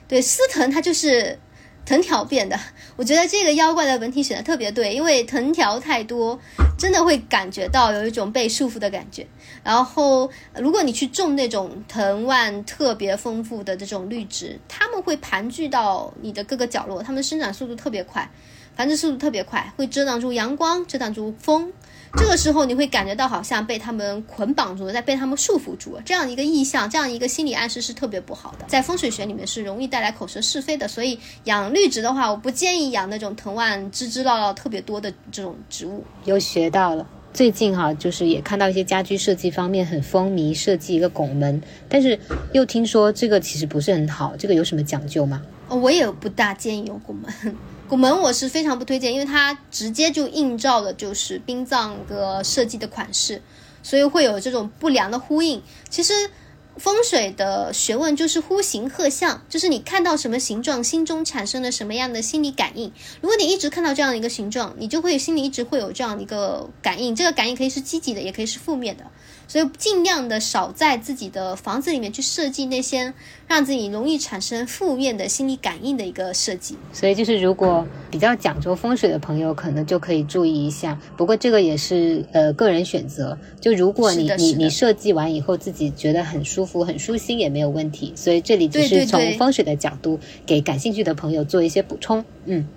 [0.08, 1.38] 对，丝藤它就是。
[1.86, 2.60] 藤条变的，
[2.96, 6.38] 我觉得这个妖怪的文体选的特别对，因为藤条太多，
[6.78, 9.26] 真的会感觉到有一种被束缚的感觉。
[9.62, 18.30] 然后，如果你去种那种藤蔓特别丰富的这种绿植，它们会盘踞到你的各个角落，它们生长速度特别快，
[18.74, 21.72] 繁殖速度特别快，会遮挡住阳光，遮挡住风。
[22.16, 30.88] 这个时候你会感觉到好像被他们捆绑住了，在被他们束缚住，这样一个意象，这样一个心理暗示是特别不好的，在风水学里面是容易带来口舌是非的。
[30.88, 36.04] 所以养绿植的话，我不建议养那种藤蔓枝枝绕绕特别多的这种植物。
[36.24, 42.18] 又学到了，最近哈就是也看到一些家居设计方面很风靡，设计一个拱门，但是
[42.52, 45.40] 又听说这个其实不是很好，这个有什么讲究吗？
[45.68, 47.56] 哦， 我也不大建议用拱门。
[47.90, 53.42] 拱门我是非常不推荐，因为它直接就映照了就是殡葬的设计的款式，
[53.82, 55.60] 所以会有这种不良的呼应。
[55.88, 56.30] 其实
[56.76, 62.92] 风水的学问就是呼形鹤象，就是你看到什么形状，心中产生了什么样的心理感应。
[63.20, 67.16] 如果你一直看到这样的一个形状，你就会心里一直会有这样的一个感应。
[67.16, 69.04] 这个感应可以是积极的，也可以是负面的。
[69.50, 73.12] 所以尽量的少在自己的房子里面去设计那些
[73.48, 76.76] 让自己容易产生负面的心理感应的一个设计。
[76.92, 80.96] 所以就是如果比较讲究风水的朋友，可能就可以注意一下。
[81.16, 83.36] 不过这个也是呃个人选择。
[83.60, 88.12] 就如果你你你设计完以后自己觉得很舒服很舒心也没有问题。
[88.14, 92.24] 所以这里只是从风水的角度给感兴趣的朋友做一些补充。
[92.44, 92.68] 嗯。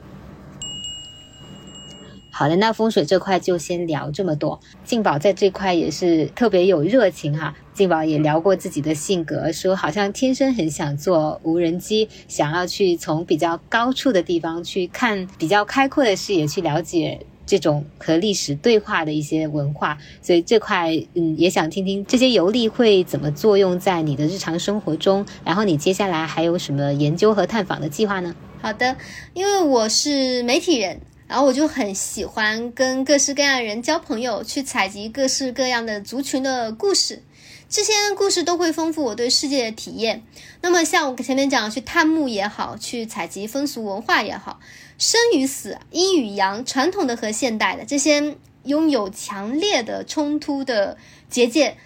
[2.35, 4.59] 好的，那风水这块就先聊这么多。
[4.83, 7.53] 静宝在这块也是特别有热情哈。
[7.75, 19.99] 静宝也聊过自己的性格，说好像天生很想做无人机，想要去从比较高处的地方去看比较开阔的视野，去了解这种和历史对话的一些文化。
[20.19, 25.23] 所以这块嗯，也想听听这些游历会怎么作用在你的日常生活中。
[25.45, 28.35] 然后你接下来还有什么研究和探访的计划呢？
[28.59, 28.97] 好的，
[29.35, 30.99] 因为我是媒体人。
[31.33, 37.23] 然后我就很喜欢跟各式各样的人交朋友，去采集各式各样的族群的故事，
[37.67, 40.21] 这些故事都会丰富我对世界的体验。
[40.61, 44.59] 那么像我前面讲，去探墓也好，去采集风俗文化也好，
[44.99, 50.99] 生与死、阴与阳、传统的和现代的这些拥有强烈的冲突的
[51.31, 51.77] 结界。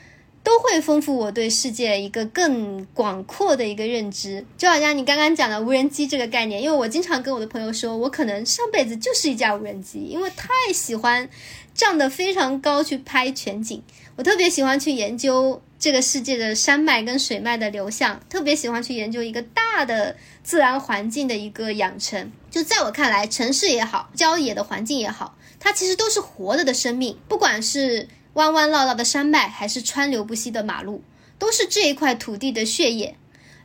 [0.48, 11.30] 都会丰富我对世界一个更广阔的一个认知，就好像你刚刚讲的无人机这个概念，因为我经常跟我的朋友说，我可能上辈子就是一架无人机，因为太喜欢
[11.74, 13.84] 站得非常高去拍全景，
[14.16, 22.32] 我特别喜欢去研究这个世界的山脉跟水脉的流向，特别喜欢去研究一个大的自然环境的一个养成。
[22.50, 27.18] 就在我看来，城市也好，郊野的环境也好，它其实都是活着的生命。
[27.28, 28.08] 不管是
[28.38, 31.02] 弯弯绕绕的山脉，还是川流不息的马路，
[31.40, 33.16] 都是这一块土地的血液。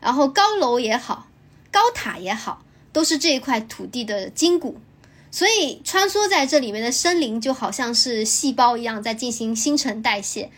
[0.01, 1.29] 然后高楼也好，
[1.71, 4.81] 高塔也好，都是这一块土地的筋骨。
[5.31, 10.51] 所以穿梭在这里面的森林，就好像是细胞一样在进行新陈代谢。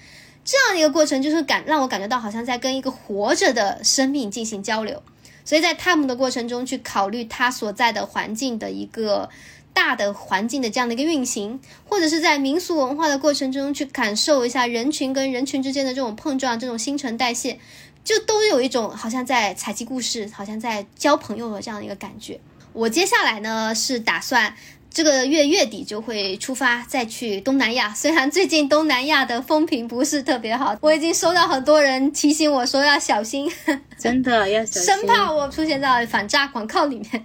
[0.45, 5.03] 这样的一个过程，就是感让我感觉到好像在跟一个活着的生命进行交流。
[5.45, 9.29] 所以在探墓的过程中，去考虑它所在的环境的一个
[9.75, 17.59] 大的环境的这样的一个运行，或者是在民俗文化的过程中去感受一下人群跟人群之间的这种碰撞、这种新陈代谢，
[18.03, 22.41] 就都有一种好像在采集故事、好像在交朋友的这样的一个感觉。
[22.73, 24.55] 我接下来呢是打算。
[24.91, 27.93] 这个月月底就会出发，再去东南亚。
[27.93, 33.51] 虽然最近东南亚的风评不是特别好，我已经收到很多人提醒我说要小心，
[33.99, 37.25] 真的要小心， 生怕我出现在反诈广告里面。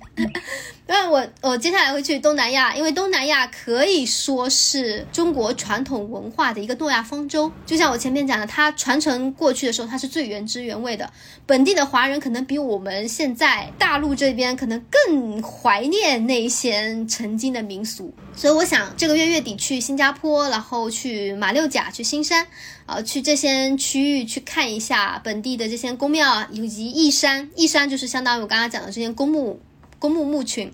[0.89, 7.51] 因为我我接下来会去东南亚，因为东南亚可以说是中国传统文化的一个诺亚方舟。
[7.63, 11.13] 就像我前面讲的，它传承过去的时候，它是最原汁原味的。
[11.45, 18.11] 本地的华人可能比我们现在大陆这边可能更怀念那些曾经的民俗。
[18.35, 22.47] 所以我想这个月月底去新加坡，然后去马六甲、去新山，
[22.87, 27.47] 啊，去这些区域去看一下本地的这些宫庙啊以及义山。
[27.55, 29.59] 义山就是相当于我刚刚讲的这些公墓、
[29.99, 30.73] 公墓墓群。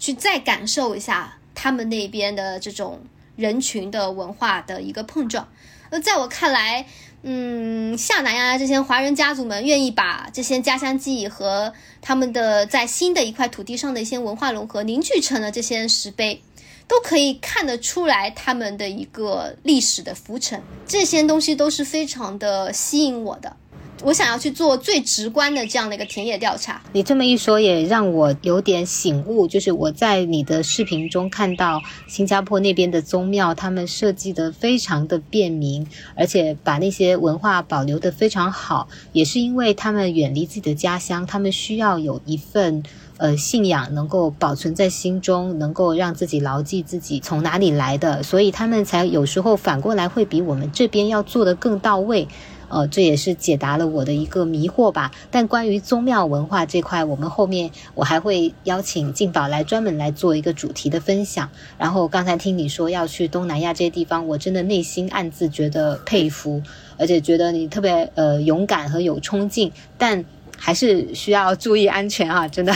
[0.00, 3.02] 去再感受一下他们那边的这种
[3.36, 5.46] 人群的文化的一个碰撞。
[5.90, 6.86] 那在我看来，
[7.22, 16.42] 嗯，下南亚这些华人家族们愿意把这些家乡记忆和他们的在新的一块土地上的一些文化融合凝聚成了这些石碑，
[16.86, 20.62] 都可以看得出来他们的一个历史的浮沉。
[20.86, 23.56] 这些东西都是非常的吸引我的。
[24.02, 26.80] 我想要去做最直观的这样的一个田野调查。
[26.92, 29.46] 你这么一说，也让我有点醒悟。
[29.46, 38.88] 就是我在你的视频中看到新加坡那边的宗庙，他们设计的非常的便民，而且把那些文化保留的非常好。
[39.12, 42.82] 也是因为他们远离自己的家乡，他们需要有一份
[43.18, 52.26] 呃信仰能够保存在心中，能够让自己牢记自己从哪里来的，所以他们才有时候反过来会比我们这边要做的更到位。
[52.70, 55.10] 呃，这也是解答了我的一个迷惑吧。
[55.30, 61.50] 但关于宗庙文化这块，我们后面我还会邀请静宝来专门来做一个主题的分享。
[61.76, 66.62] 然后刚才听你说要去东南亚这些地方，我真的内心暗自觉得佩服，
[66.96, 69.70] 而且觉得你特别呃勇敢和有冲劲。
[69.98, 70.24] 但
[70.56, 72.72] 还是需要注意安全啊，真的。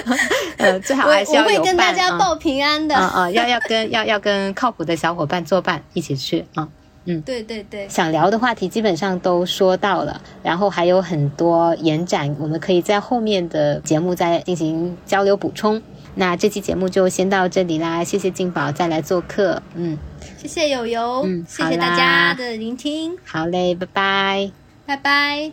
[0.58, 1.32] 呃，最好还是。
[1.32, 2.94] 我会跟大家报平安的。
[2.94, 6.62] 啊啊，要要跟要要跟靠谱的小伙伴作伴一起去啊。
[6.62, 6.68] 嗯，
[7.04, 15.82] 对对对，想聊的话题基本上都说到了，然后还有很多延展，我们可以在后面的节目再进行交流补充。
[16.14, 19.96] 那这期节目就先到这里啦，谢谢静宝再来做客，嗯，
[20.36, 24.50] 谢谢友友，嗯，谢谢大家的聆听，好嘞，拜拜，
[24.86, 25.52] 拜拜。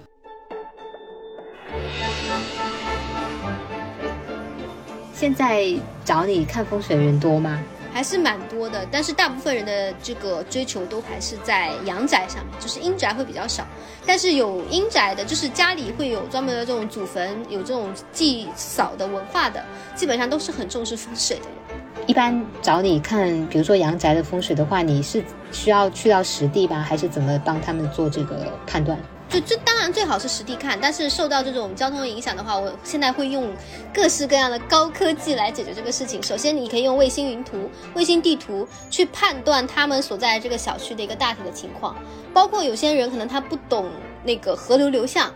[5.14, 5.66] 现在
[6.06, 7.60] 找你看风水的人多吗？
[7.92, 13.66] 还是蛮多的，但是大部分人的这个追求都还是在阳宅上面，就是阴宅会比较少。
[14.06, 19.64] 但是有阴宅的，就是家里会有专门的这种祖坟，有这种祭扫的文化的，
[19.96, 21.80] 基本上都是很重视风水的人。
[22.08, 28.98] 一般找你看，比如说阳宅的风水的话，你是需要去到实地吧，还是怎么帮他们做这个判断？
[29.30, 33.54] 就这当然最好是实地看，但是受到这种交通影响的话，我现在会用
[33.94, 36.22] 各式各样的高科技来解决这个事情。
[36.24, 41.96] 首先，你可以用卫星云图、卫星地图去判断他们所在这个小区的一个大体的情况，
[42.34, 43.90] 包括有些人可能他不懂
[44.24, 45.32] 那个河流流向。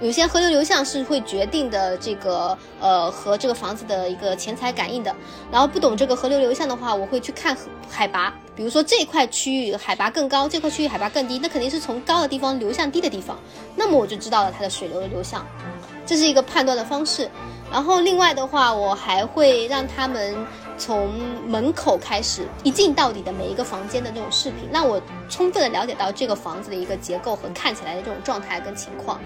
[0.00, 5.14] 有些河流流向是会决定的，这个呃和这个房子的一个钱财感应的。
[5.52, 7.54] 然后不懂这个河流流向的话，我会去看
[7.88, 13.38] 海拔，比如说这块区域海拔更高，这块区域海拔更低，那肯定是从高的地方流向低的地方，
[13.76, 15.46] 那么我就知道了它的水流的流向，
[16.06, 17.28] 这是一个判断的方式。
[17.70, 20.34] 然后另外的话，我还会让他们
[20.80, 21.10] 从
[21.46, 29.20] 门口开始一进到底的每一个房间的那种视频，让我充分的了解到这个房子的一个结构和看起来的这种状态跟情况。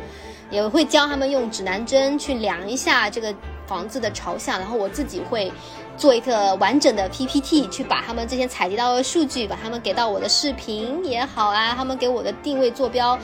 [0.51, 3.35] 也会教他们用指南针去量一下这个
[3.67, 5.51] 房子的朝向，然后我自己会
[5.97, 13.19] 做一个完整的 PPT，去把他们这些采集到的数据，把他们给到我的视频也好啊，他们给我的定位坐标，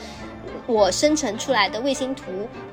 [0.65, 2.23] 我生成出来的卫星图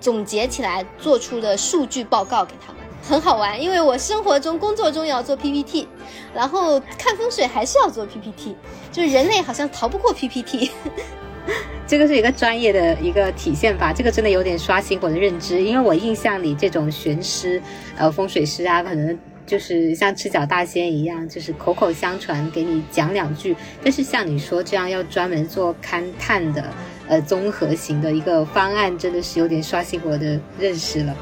[0.00, 5.88] 总结起来做出的数据报告给他们，很好玩，因为我生活中、工作中也要做 PPT，
[6.34, 8.54] 然后看风水还是要做 PPT，
[8.92, 10.70] 就是人类好像逃不过 PPT。
[11.86, 17.62] 这个是一个专业的一个体现吧，这个真的有点刷新我的认知，因为我印象里这种玄师，
[17.96, 26.62] 呃，风水师啊，可能就是像赤脚大仙一样，就是口口相传给你讲两句，但是像你说这样要专门做勘探的，
[27.08, 31.16] 呃，综合型的一个方案，真的是有点刷新我的认识了。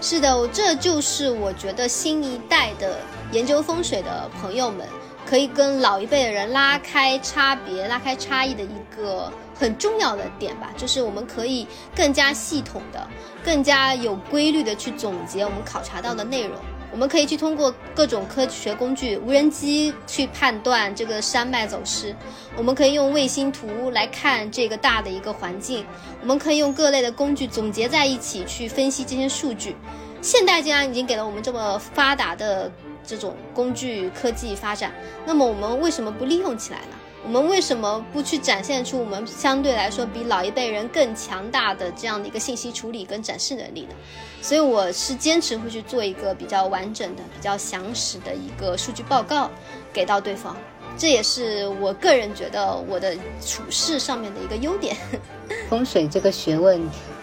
[0.00, 2.98] 是的，这就是我觉得新一代的
[3.32, 4.86] 研究风水的朋友们。
[5.26, 13.06] 可以跟老一辈的人拉开差别、拉开差异的一个很重要的点吧，就是我们可以更加系统的、
[13.44, 16.56] 更加有规律的去总结我们考察到的内容。
[16.92, 22.14] 我们可以去通过各种科学工具、无人机去判断这个山脉走势，
[22.56, 25.86] 我们可以用卫星图来看这个大的一个环境，
[26.20, 29.76] 我们可以用各类的工具总结在一起去分析这些数据。
[30.20, 32.70] 现代竟然已经给了我们这么发达的。
[33.02, 34.92] 这种工具科技发展，
[35.26, 36.96] 那么我们为什么不利用起来呢？
[37.22, 43.94] 我们为什么不去展现出我们相对来说比老一辈人更强大的这样的一个信息处理跟展示能力呢？
[44.40, 49.50] 所以我是坚持会去做一个比较完整的、比较详实的一个数据报告
[49.92, 50.56] 给到对方，
[50.96, 53.14] 这也是我个人觉得我的
[53.44, 54.96] 处事上面的一个优点。
[55.68, 56.80] 风水这个学问。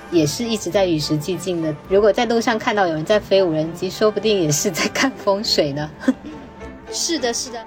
[0.10, 1.76] 也是一直在与时俱进的。
[1.90, 5.92] 如果在路上看到有人在飞无人机，说不定也是在看风水呢。
[6.90, 7.62] 是的，是的。